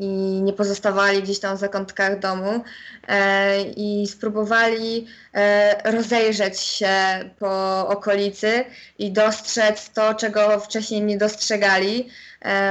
i 0.01 0.43
nie 0.43 0.53
pozostawali 0.53 1.23
gdzieś 1.23 1.41
tam 1.41 1.57
w 1.57 1.61
zakątkach 1.61 2.19
domu 2.19 2.65
e, 3.09 3.63
i 3.63 4.07
spróbowali 4.07 5.07
e, 5.35 5.93
rozejrzeć 5.93 6.61
się 6.61 6.91
po 7.39 7.89
okolicy 7.89 8.65
i 8.99 9.13
dostrzec 9.13 9.91
to, 9.91 10.15
czego 10.15 10.61
wcześniej 10.61 11.03
nie 11.03 11.19
dostrzegali, 11.19 12.09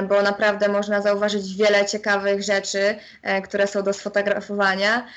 bo 0.09 0.21
naprawdę 0.21 0.67
można 0.67 1.01
zauważyć 1.01 1.55
wiele 1.55 1.85
ciekawych 1.85 2.43
rzeczy, 2.43 2.95
które 3.43 3.67
są 3.67 3.83
do 3.83 3.93
sfotografowania 3.93 5.07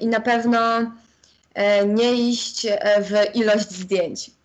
i 0.00 0.06
na 0.06 0.20
pewno 0.20 0.92
nie 1.86 2.12
iść 2.12 2.66
w 3.00 3.34
ilość 3.36 3.70
zdjęć 3.70 4.37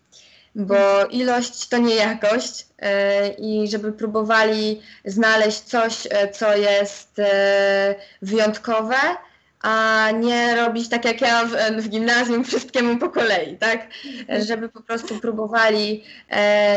bo 0.54 1.06
ilość 1.10 1.68
to 1.68 1.78
nie 1.78 1.94
jakość 1.94 2.66
e, 2.78 3.28
i 3.28 3.68
żeby 3.68 3.92
próbowali 3.92 4.82
znaleźć 5.04 5.60
coś, 5.60 6.06
e, 6.10 6.28
co 6.28 6.56
jest 6.56 7.18
e, 7.18 7.94
wyjątkowe, 8.22 8.96
a 9.60 10.10
nie 10.10 10.56
robić 10.56 10.88
tak 10.88 11.04
jak 11.04 11.20
ja 11.20 11.44
w, 11.44 11.82
w 11.82 11.88
gimnazjum 11.88 12.44
wszystkiemu 12.44 12.98
po 12.98 13.10
kolei, 13.10 13.56
tak? 13.56 13.86
Żeby 14.46 14.68
po 14.68 14.82
prostu 14.82 15.20
próbowali 15.20 16.04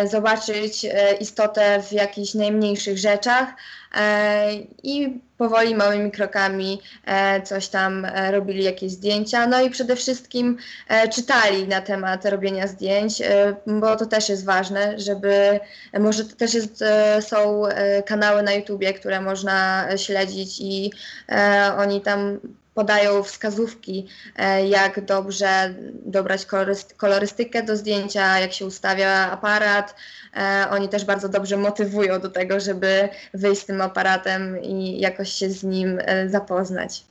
zobaczyć 0.06 0.86
istotę 1.20 1.84
w 1.84 1.92
jakichś 1.92 2.34
najmniejszych 2.34 2.98
rzeczach 2.98 3.48
i 4.84 5.22
powoli, 5.38 5.76
małymi 5.76 6.12
krokami 6.12 6.82
e, 7.06 7.42
coś 7.42 7.68
tam 7.68 8.06
e, 8.06 8.32
robili, 8.32 8.64
jakieś 8.64 8.92
zdjęcia. 8.92 9.48
No 9.48 9.62
i 9.62 9.70
przede 9.70 9.96
wszystkim 9.96 10.58
e, 10.88 11.08
czytali 11.08 11.68
na 11.68 11.82
temat 11.82 12.26
robienia 12.26 12.68
zdjęć, 12.68 13.22
bo 13.68 13.96
to 13.96 14.06
też 14.06 14.30
jest 14.30 14.46
ważne, 14.46 15.00
żeby 15.00 15.60
może 16.00 16.26
też 16.26 16.54
jest, 16.54 16.84
są 17.22 17.64
kanały 18.06 18.44
na 18.44 18.54
YouTubie, 18.54 18.94
które 18.94 19.22
można 19.22 19.88
śledzić 19.98 20.60
i 20.60 20.92
oni 21.78 22.02
tam 22.02 22.40
podają 22.74 23.24
wskazówki, 23.24 24.08
jak 24.70 25.06
dobrze 25.06 25.74
dobrać 26.06 26.48
kolorystykę 26.98 27.64
do 27.64 27.78
zdjęcia, 27.78 28.40
jak 28.40 28.54
się 28.54 28.66
ustawia 28.66 29.32
aparat, 29.32 29.96
E, 30.38 30.70
oni 30.70 30.90
też 30.90 31.06
bardzo 31.06 31.30
dobrze 31.30 31.58
motywują 31.58 32.20
do 32.20 32.30
tego, 32.30 32.60
żeby 32.60 33.10
wyjść 33.34 33.62
z 33.62 33.66
tym 33.66 33.77
aparatem 33.82 34.62
i 34.62 35.00
jakoś 35.00 35.30
się 35.30 35.50
z 35.50 35.64
nim 35.64 36.00
e, 36.02 36.30
zapoznać. 36.30 37.04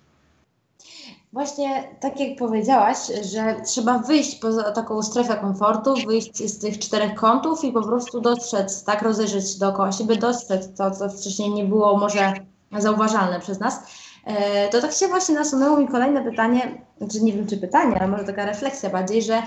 Właśnie 1.32 1.84
tak 2.00 2.20
jak 2.20 2.38
powiedziałaś, 2.38 2.98
że 3.32 3.56
trzeba 3.64 3.98
wyjść 3.98 4.34
poza 4.34 4.72
taką 4.72 5.02
strefę 5.02 5.36
komfortu, 5.36 5.94
wyjść 6.06 6.48
z 6.48 6.58
tych 6.58 6.78
czterech 6.78 7.14
kątów 7.14 7.64
i 7.64 7.72
po 7.72 7.82
prostu 7.82 8.20
dostrzec, 8.20 8.84
tak 8.84 9.02
rozejrzeć 9.02 9.58
dookoła 9.58 9.92
siebie, 9.92 10.16
dostrzec 10.16 10.74
to, 10.76 10.90
co 10.90 11.08
wcześniej 11.08 11.50
nie 11.50 11.64
było 11.64 11.96
może 11.96 12.32
zauważalne 12.78 13.40
przez 13.40 13.60
nas. 13.60 13.80
E, 14.24 14.68
to 14.68 14.80
tak 14.80 14.92
się 14.92 15.08
właśnie 15.08 15.34
nasunęło 15.34 15.76
mi 15.76 15.88
kolejne 15.88 16.24
pytanie, 16.30 16.82
znaczy 16.98 17.20
nie 17.20 17.32
wiem 17.32 17.46
czy 17.46 17.56
pytanie, 17.56 17.96
ale 18.00 18.08
może 18.08 18.24
taka 18.24 18.46
refleksja 18.46 18.90
bardziej, 18.90 19.22
że 19.22 19.42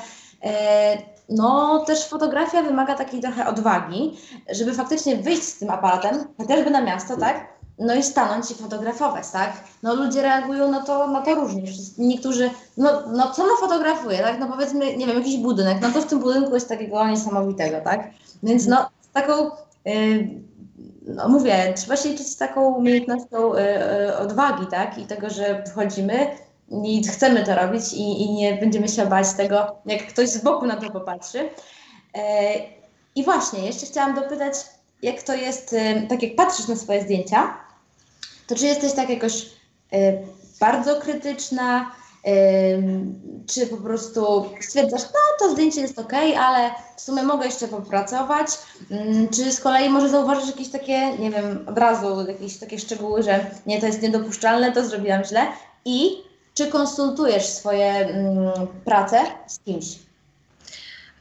no 1.29 1.79
też 1.87 2.07
fotografia 2.07 2.63
wymaga 2.63 2.95
takiej 2.95 3.21
trochę 3.21 3.47
odwagi, 3.47 4.17
żeby 4.51 4.73
faktycznie 4.73 5.15
wyjść 5.15 5.43
z 5.43 5.59
tym 5.59 5.69
aparatem, 5.69 6.15
chociażby 6.37 6.69
na 6.69 6.81
miasto, 6.81 7.17
tak? 7.17 7.59
No 7.79 7.95
i 7.95 8.03
stanąć 8.03 8.51
i 8.51 8.55
fotografować, 8.55 9.29
tak? 9.31 9.53
No 9.83 9.95
ludzie 9.95 10.21
reagują 10.21 10.71
na 10.71 10.83
to, 10.83 11.07
na 11.07 11.21
to 11.21 11.35
różnie. 11.35 11.63
Niektórzy, 11.97 12.49
no, 12.77 12.89
no 13.07 13.31
co 13.31 13.47
no 13.47 13.55
fotografuje, 13.59 14.17
tak? 14.17 14.39
No 14.39 14.47
powiedzmy, 14.47 14.97
nie 14.97 15.07
wiem, 15.07 15.17
jakiś 15.17 15.37
budynek, 15.37 15.77
no 15.81 15.91
to 15.91 16.01
w 16.01 16.05
tym 16.05 16.19
budynku 16.19 16.53
jest 16.53 16.69
takiego 16.69 17.07
niesamowitego, 17.07 17.81
tak? 17.81 18.09
Więc 18.43 18.67
no 18.67 18.89
taką, 19.13 19.33
yy, 19.85 20.29
no 21.05 21.29
mówię, 21.29 21.73
trzeba 21.75 21.95
się 21.95 22.09
liczyć 22.09 22.27
z 22.27 22.37
taką 22.37 22.75
umiejętnością 22.75 23.53
yy, 23.53 24.17
odwagi, 24.17 24.67
tak? 24.67 24.97
I 24.97 25.05
tego, 25.05 25.29
że 25.29 25.63
wchodzimy, 25.71 26.27
i 26.83 27.03
chcemy 27.07 27.45
to 27.45 27.55
robić 27.55 27.93
i, 27.93 28.21
i 28.21 28.33
nie 28.33 28.53
będziemy 28.53 28.87
się 28.87 29.05
bać 29.05 29.27
tego, 29.37 29.75
jak 29.85 30.07
ktoś 30.07 30.29
z 30.29 30.43
boku 30.43 30.65
na 30.65 30.75
to 30.75 30.91
popatrzy. 30.91 31.49
E, 32.15 32.53
I 33.15 33.23
właśnie, 33.23 33.59
jeszcze 33.59 33.85
chciałam 33.85 34.15
dopytać, 34.15 34.53
jak 35.01 35.23
to 35.23 35.33
jest, 35.33 35.73
e, 35.73 36.01
tak 36.01 36.23
jak 36.23 36.35
patrzysz 36.35 36.67
na 36.67 36.75
swoje 36.75 37.01
zdjęcia, 37.01 37.57
to 38.47 38.55
czy 38.55 38.65
jesteś 38.65 38.93
tak 38.93 39.09
jakoś 39.09 39.45
e, 39.93 40.13
bardzo 40.59 41.01
krytyczna, 41.01 41.91
czy 43.47 43.67
po 43.67 43.77
prostu 43.77 44.45
stwierdzasz, 44.61 45.01
no 45.01 45.19
to 45.39 45.51
zdjęcie 45.53 45.81
jest 45.81 45.99
ok, 45.99 46.13
ale 46.39 46.71
w 46.97 47.01
sumie 47.01 47.23
mogę 47.23 47.45
jeszcze 47.45 47.67
popracować, 47.67 48.47
mm, 48.91 49.27
czy 49.27 49.51
z 49.51 49.59
kolei 49.59 49.89
może 49.89 50.09
zauważysz 50.09 50.47
jakieś 50.47 50.69
takie, 50.69 51.17
nie 51.17 51.31
wiem, 51.31 51.65
od 51.67 51.77
razu 51.77 52.27
jakieś 52.27 52.57
takie 52.57 52.79
szczegóły, 52.79 53.23
że 53.23 53.45
nie, 53.65 53.79
to 53.79 53.85
jest 53.85 54.01
niedopuszczalne, 54.01 54.71
to 54.71 54.85
zrobiłam 54.85 55.23
źle 55.23 55.47
i 55.85 56.28
czy 56.59 56.67
konsultujesz 56.67 57.45
swoje 57.45 57.91
mm, 57.91 58.51
prace 58.85 59.21
z 59.47 59.59
kimś? 59.59 59.85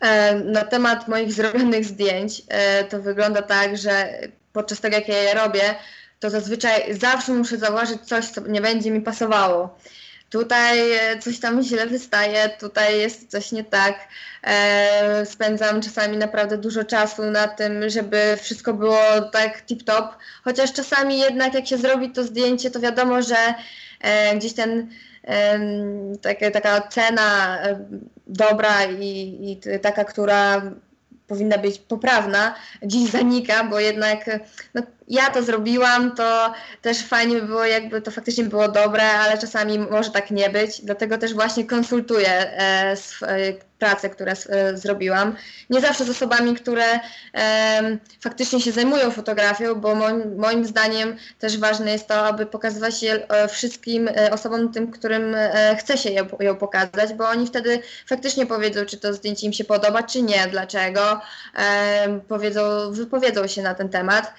E, 0.01 0.35
na 0.35 0.65
temat 0.65 1.09
moich 1.09 1.33
zrobionych 1.33 1.85
zdjęć 1.85 2.43
e, 2.49 2.85
to 2.85 3.03
wygląda 3.03 3.43
tak, 3.43 3.77
że 3.77 4.19
podczas 4.53 4.81
tego 4.81 4.97
jak 4.97 5.09
ja 5.09 5.23
je 5.23 5.35
robię, 5.35 5.75
to 6.21 6.31
zazwyczaj 6.31 6.99
zawsze 6.99 7.33
muszę 7.33 7.59
zauważyć 7.59 8.03
coś, 8.03 8.27
co 8.27 8.41
nie 8.41 8.61
będzie 8.61 8.91
mi 8.91 9.01
pasowało. 9.01 9.79
Tutaj 10.31 10.93
e, 10.93 11.19
coś 11.19 11.41
tam 11.41 11.63
źle 11.63 11.87
wystaje, 11.87 12.49
tutaj 12.49 12.99
jest 12.99 13.31
coś 13.31 13.53
nie 13.53 13.65
tak. 13.65 14.09
spędzam 15.25 15.81
czasami 15.81 16.17
naprawdę 16.17 16.59
dużo 16.59 16.85
czasu 16.85 17.23
na 17.23 17.49
tym, 17.49 17.91
żeby 17.91 18.39
wszystko 18.41 18.75
było 18.75 19.21
tak 19.33 19.67
tip-top, 19.67 20.09
chociaż 20.45 20.73
czasami 20.73 21.19
jednak 21.19 21.55
jak 21.55 21.67
się 21.67 21.79
zrobi 21.79 22.11
to 22.11 22.25
zdjęcie, 22.25 22.71
to 22.71 22.81
wiadomo, 22.81 23.23
że 23.23 23.55
gdzieś 24.37 24.53
ten 24.53 24.89
taka, 26.23 26.51
taka 26.51 26.81
cena 26.81 27.59
dobra 28.27 28.85
i, 28.85 29.11
i 29.43 29.79
taka, 29.81 30.05
która 30.05 30.63
powinna 31.27 31.59
być 31.59 31.79
poprawna, 31.79 32.55
dziś 32.83 33.11
zanika, 33.11 33.65
bo 33.65 33.81
jednak 33.81 34.31
no, 34.75 34.83
ja 35.09 35.31
to 35.31 35.43
zrobiłam, 35.43 36.15
to 36.15 36.53
też 36.83 37.03
fajnie 37.03 37.41
by 37.41 37.47
było, 37.47 37.65
jakby 37.65 38.03
to 38.03 38.11
faktycznie 38.11 38.45
było 38.45 38.69
dobre, 38.69 39.11
ale 39.11 39.39
czasami 39.39 39.79
może 39.79 40.11
tak 40.11 40.31
nie 40.31 40.51
być. 40.51 40.81
Dlatego 40.81 41.19
też 41.19 41.35
właśnie 41.35 41.65
konsultuję 41.65 42.29
e, 42.29 42.97
e, 43.23 43.69
prace, 43.79 44.11
które 44.11 44.33
e, 44.33 44.77
zrobiłam. 44.77 45.37
Nie 45.71 45.81
zawsze 45.81 46.05
z 46.05 46.11
osobami, 46.11 46.55
które 46.55 47.01
e, 47.35 47.99
faktycznie 48.21 48.61
się 48.61 48.73
zajmują 48.73 49.11
fotografią, 49.11 49.75
bo 49.75 49.95
moim, 49.95 50.37
moim 50.37 50.65
zdaniem 50.65 51.17
też 51.39 51.59
ważne 51.59 51.93
jest 51.93 52.09
to, 52.09 52.27
aby 52.27 52.47
pokazywać 52.47 53.03
je 53.03 53.29
e, 53.29 53.49
wszystkim 53.49 54.11
osobom, 54.31 54.73
tym, 54.73 54.91
którym 54.91 55.37
chce 55.79 55.99
się 55.99 56.11
ją, 56.11 56.27
ją 56.41 56.57
pokazać, 56.57 57.15
bo 57.17 57.29
oni 57.29 57.47
wtedy 57.47 57.83
faktycznie 58.07 58.47
powiedzą, 58.47 58.85
czy 58.85 58.97
to 58.97 59.15
zdjęcie 59.15 59.47
im 59.47 59.53
się 59.53 59.65
podoba, 59.65 60.03
czy 60.03 60.23
nie, 60.23 60.47
dlaczego. 60.51 61.21
powiedzą, 62.29 62.93
wypowiedzą 62.93 63.47
się 63.47 63.63
na 63.63 63.75
ten 63.75 63.89
temat. 63.89 64.33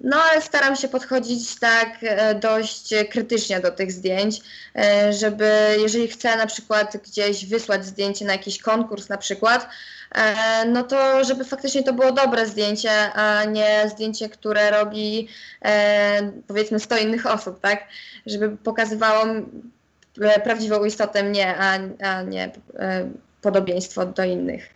No 0.00 0.16
ale 0.16 0.42
staram 0.42 0.76
się 0.76 0.88
podchodzić 0.88 1.58
tak 1.60 1.96
e, 2.02 2.34
dość 2.34 2.94
krytycznie 3.10 3.60
do 3.60 3.70
tych 3.70 3.92
zdjęć, 3.92 4.40
e, 4.76 5.12
żeby 5.12 5.76
jeżeli 5.78 6.08
chcę 6.08 6.36
na 6.36 6.46
przykład 6.46 6.96
gdzieś 6.96 7.46
wysłać 7.46 7.86
zdjęcie 7.86 8.24
na 8.24 8.32
jakiś 8.32 8.58
konkurs 8.58 9.08
na 9.08 9.18
przykład, 9.18 9.68
e, 10.14 10.64
no 10.64 10.82
to 10.82 11.24
żeby 11.24 11.44
faktycznie 11.44 11.82
to 11.82 11.92
było 11.92 12.12
dobre 12.12 12.46
zdjęcie, 12.46 13.12
a 13.12 13.44
nie 13.44 13.88
zdjęcie, 13.88 14.28
które 14.28 14.70
robi 14.70 15.28
powiedzmy 16.46 16.80
100 16.80 16.96
innych 16.96 17.26
osób, 17.26 17.60
tak? 17.60 17.88
Żeby 18.26 18.56
pokazywało 18.56 19.24
prawdziwą 20.44 20.84
istotę 20.84 21.22
mnie, 21.22 21.54
a, 21.58 21.78
a 22.02 22.22
nie 22.22 22.52
podobieństwo 23.42 24.06
do 24.06 24.24
innych. 24.24 24.68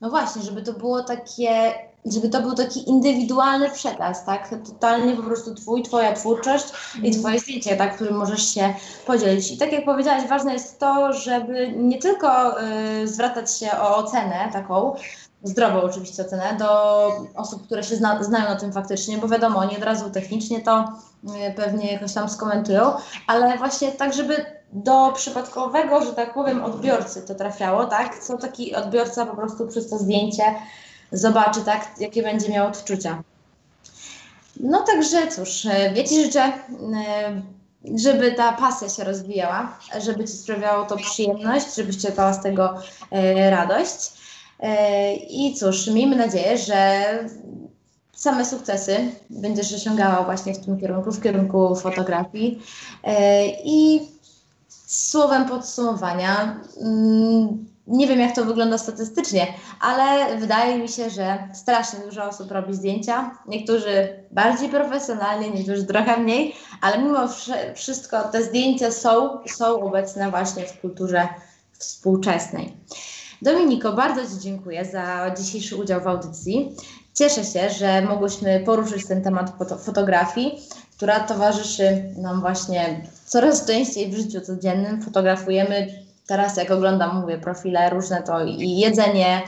No 0.00 0.10
właśnie, 0.10 0.42
żeby 0.42 0.62
to 0.62 0.72
było 0.72 1.02
takie 1.02 1.72
żeby 2.06 2.28
to 2.28 2.42
był 2.42 2.54
taki 2.54 2.90
indywidualny 2.90 3.70
przekaz, 3.70 4.24
tak? 4.24 4.54
Totalnie 4.66 5.16
po 5.16 5.22
prostu 5.22 5.54
twój, 5.54 5.82
twoja 5.82 6.12
twórczość 6.12 6.64
i 6.94 6.96
mhm. 6.96 7.14
twoje 7.14 7.38
zdjęcie, 7.38 7.76
tak, 7.76 7.94
którym 7.94 8.16
możesz 8.16 8.54
się 8.54 8.74
podzielić. 9.06 9.52
I 9.52 9.58
tak 9.58 9.72
jak 9.72 9.84
powiedziałaś, 9.84 10.28
ważne 10.28 10.52
jest 10.52 10.78
to, 10.78 11.12
żeby 11.12 11.72
nie 11.76 11.98
tylko 11.98 12.60
y, 12.62 13.08
zwracać 13.08 13.58
się 13.58 13.70
o 13.72 13.96
ocenę 13.96 14.48
taką, 14.52 14.94
zdrową 15.42 15.82
oczywiście 15.82 16.22
ocenę, 16.22 16.56
do 16.58 17.06
osób, 17.34 17.66
które 17.66 17.82
się 17.82 17.96
zna, 17.96 18.24
znają 18.24 18.44
na 18.44 18.56
tym 18.56 18.72
faktycznie, 18.72 19.18
bo 19.18 19.28
wiadomo, 19.28 19.58
oni 19.58 19.76
od 19.76 19.82
razu 19.82 20.10
technicznie 20.10 20.60
to 20.60 20.84
y, 21.24 21.54
pewnie 21.56 21.92
jakoś 21.92 22.12
tam 22.12 22.28
skomentują, 22.28 22.92
ale 23.26 23.58
właśnie 23.58 23.92
tak, 23.92 24.14
żeby 24.14 24.44
do 24.72 25.12
przypadkowego, 25.14 26.04
że 26.04 26.12
tak 26.12 26.34
powiem, 26.34 26.64
odbiorcy 26.64 27.22
to 27.22 27.34
trafiało, 27.34 27.84
tak? 27.84 28.18
Co 28.18 28.38
taki 28.38 28.74
odbiorca 28.74 29.26
po 29.26 29.36
prostu 29.36 29.66
przez 29.66 29.90
to 29.90 29.98
zdjęcie 29.98 30.54
zobaczy, 31.12 31.60
tak, 31.60 31.90
jakie 32.00 32.22
będzie 32.22 32.48
miał 32.48 32.66
odczucia. 32.66 33.22
No 34.60 34.80
także 34.80 35.28
cóż, 35.28 35.66
e, 35.66 35.92
wiecie, 35.94 36.24
życzę, 36.24 36.42
e, 36.42 36.52
żeby 37.94 38.32
ta 38.32 38.52
pasja 38.52 38.88
się 38.88 39.04
rozwijała, 39.04 39.78
żeby 40.00 40.24
Ci 40.24 40.32
sprawiało 40.32 40.84
to 40.84 40.96
przyjemność, 40.96 41.74
żebyś 41.74 41.98
czerpała 41.98 42.32
z 42.32 42.42
tego 42.42 42.74
e, 43.10 43.50
radość. 43.50 44.22
I 45.30 45.54
cóż, 45.54 45.86
miejmy 45.86 46.16
nadzieję, 46.16 46.58
że 46.58 47.04
same 48.12 48.44
sukcesy 48.44 48.96
będziesz 49.30 49.72
osiągała 49.72 50.24
właśnie 50.24 50.54
w 50.54 50.64
tym 50.64 50.80
kierunku, 50.80 51.12
w 51.12 51.22
kierunku 51.22 51.76
fotografii. 51.76 52.62
I 53.64 54.00
słowem 54.86 55.48
podsumowania, 55.48 56.60
mm, 56.80 57.66
nie 57.92 58.06
wiem, 58.06 58.20
jak 58.20 58.34
to 58.34 58.44
wygląda 58.44 58.78
statystycznie, 58.78 59.46
ale 59.80 60.36
wydaje 60.36 60.78
mi 60.78 60.88
się, 60.88 61.10
że 61.10 61.48
strasznie 61.54 61.98
dużo 61.98 62.24
osób 62.24 62.50
robi 62.50 62.74
zdjęcia. 62.74 63.38
Niektórzy 63.48 64.08
bardziej 64.30 64.68
profesjonalnie, 64.68 65.50
niektórzy 65.50 65.84
trochę 65.84 66.16
mniej, 66.16 66.54
ale 66.80 66.98
mimo 66.98 67.28
wszystko 67.74 68.22
te 68.22 68.42
zdjęcia 68.44 68.90
są, 68.90 69.38
są 69.46 69.80
obecne 69.80 70.30
właśnie 70.30 70.66
w 70.66 70.80
kulturze 70.80 71.28
współczesnej. 71.78 72.76
Dominiko, 73.42 73.92
bardzo 73.92 74.20
Ci 74.20 74.42
dziękuję 74.42 74.84
za 74.84 75.34
dzisiejszy 75.38 75.76
udział 75.76 76.00
w 76.00 76.06
audycji. 76.06 76.76
Cieszę 77.14 77.44
się, 77.44 77.70
że 77.70 78.02
mogłyśmy 78.02 78.62
poruszyć 78.66 79.06
ten 79.06 79.22
temat 79.22 79.52
fotografii, 79.84 80.58
która 80.96 81.20
towarzyszy 81.20 82.02
nam 82.16 82.40
właśnie 82.40 83.08
coraz 83.26 83.66
częściej 83.66 84.10
w 84.10 84.16
życiu 84.16 84.40
codziennym. 84.40 85.02
Fotografujemy 85.02 86.01
teraz 86.26 86.56
jak 86.56 86.70
oglądam, 86.70 87.20
mówię, 87.20 87.38
profile 87.38 87.90
różne, 87.90 88.22
to 88.22 88.44
i 88.44 88.76
jedzenie, 88.76 89.42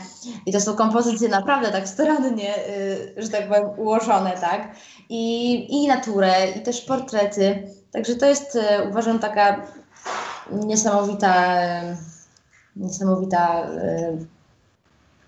i 0.46 0.52
to 0.52 0.60
są 0.60 0.74
kompozycje 0.74 1.28
naprawdę 1.28 1.72
tak 1.72 1.88
starannie, 1.88 2.68
y, 2.68 3.14
że 3.16 3.28
tak 3.28 3.48
powiem, 3.48 3.70
ułożone, 3.76 4.30
tak? 4.30 4.76
I, 5.08 5.66
i 5.76 5.88
naturę, 5.88 6.50
i 6.50 6.62
też 6.62 6.80
portrety. 6.80 7.68
Także 7.92 8.14
to 8.14 8.26
jest, 8.26 8.56
y, 8.56 8.88
uważam, 8.90 9.18
taka 9.18 9.66
niesamowita, 10.52 11.64
y, 11.86 11.96
niesamowita 12.76 13.66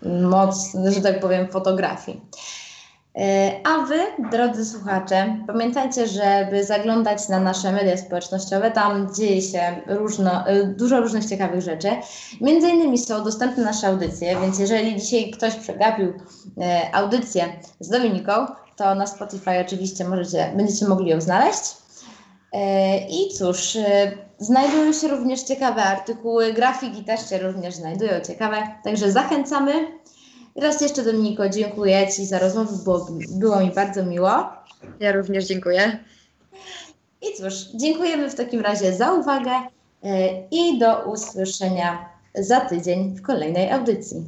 moc, 0.03 0.77
że 0.95 1.01
tak 1.01 1.21
powiem, 1.21 1.49
fotografii. 1.49 2.21
E, 3.17 3.61
A 3.65 3.87
Wy, 3.87 3.99
drodzy 4.31 4.65
słuchacze, 4.65 5.37
pamiętajcie, 5.47 6.07
żeby 6.07 6.65
zaglądać 6.65 7.29
na 7.29 7.41
nasze 7.41 7.73
media 7.73 7.97
społecznościowe. 7.97 8.71
Tam 8.71 9.15
dzieje 9.15 9.43
się 9.43 9.61
różno, 9.87 10.47
e, 10.47 10.65
dużo 10.65 11.01
różnych 11.01 11.25
ciekawych 11.25 11.61
rzeczy. 11.61 11.89
Między 12.41 12.69
innymi 12.69 12.99
są 12.99 13.25
dostępne 13.25 13.65
nasze 13.65 13.89
audycje, 13.89 14.41
więc 14.41 14.59
jeżeli 14.59 14.97
dzisiaj 14.97 15.31
ktoś 15.31 15.55
przegapił 15.55 16.13
e, 16.61 16.95
audycję 16.95 17.45
z 17.81 17.89
Dominiką, 17.89 18.33
to 18.77 18.95
na 18.95 19.07
Spotify 19.07 19.61
oczywiście 19.67 20.05
możecie, 20.05 20.53
będziecie 20.57 20.89
mogli 20.89 21.11
ją 21.11 21.21
znaleźć. 21.21 21.77
I 23.11 23.35
cóż, 23.35 23.79
znajdują 24.39 24.93
się 24.93 25.09
również 25.09 25.43
ciekawe 25.43 25.83
artykuły, 25.83 26.53
grafiki 26.53 27.05
też 27.05 27.29
się 27.29 27.39
również 27.39 27.75
znajdują 27.75 28.21
ciekawe, 28.21 28.57
także 28.85 29.13
zachęcamy. 29.13 29.73
Raz 30.57 30.81
jeszcze 30.81 31.03
Dominiko, 31.03 31.49
dziękuję 31.49 32.09
Ci 32.13 32.27
za 32.27 32.39
rozmowę, 32.39 32.77
było, 32.85 33.09
było 33.31 33.61
mi 33.61 33.71
bardzo 33.71 34.05
miło. 34.05 34.45
Ja 35.01 35.13
również 35.13 35.47
dziękuję. 35.47 35.99
I 37.23 37.37
cóż, 37.37 37.55
dziękujemy 37.75 38.31
w 38.31 38.35
takim 38.35 38.61
razie 38.61 38.93
za 38.93 39.13
uwagę 39.13 39.51
i 40.51 40.79
do 40.79 41.11
usłyszenia 41.11 42.09
za 42.35 42.61
tydzień 42.61 43.17
w 43.17 43.23
kolejnej 43.23 43.71
audycji. 43.71 44.25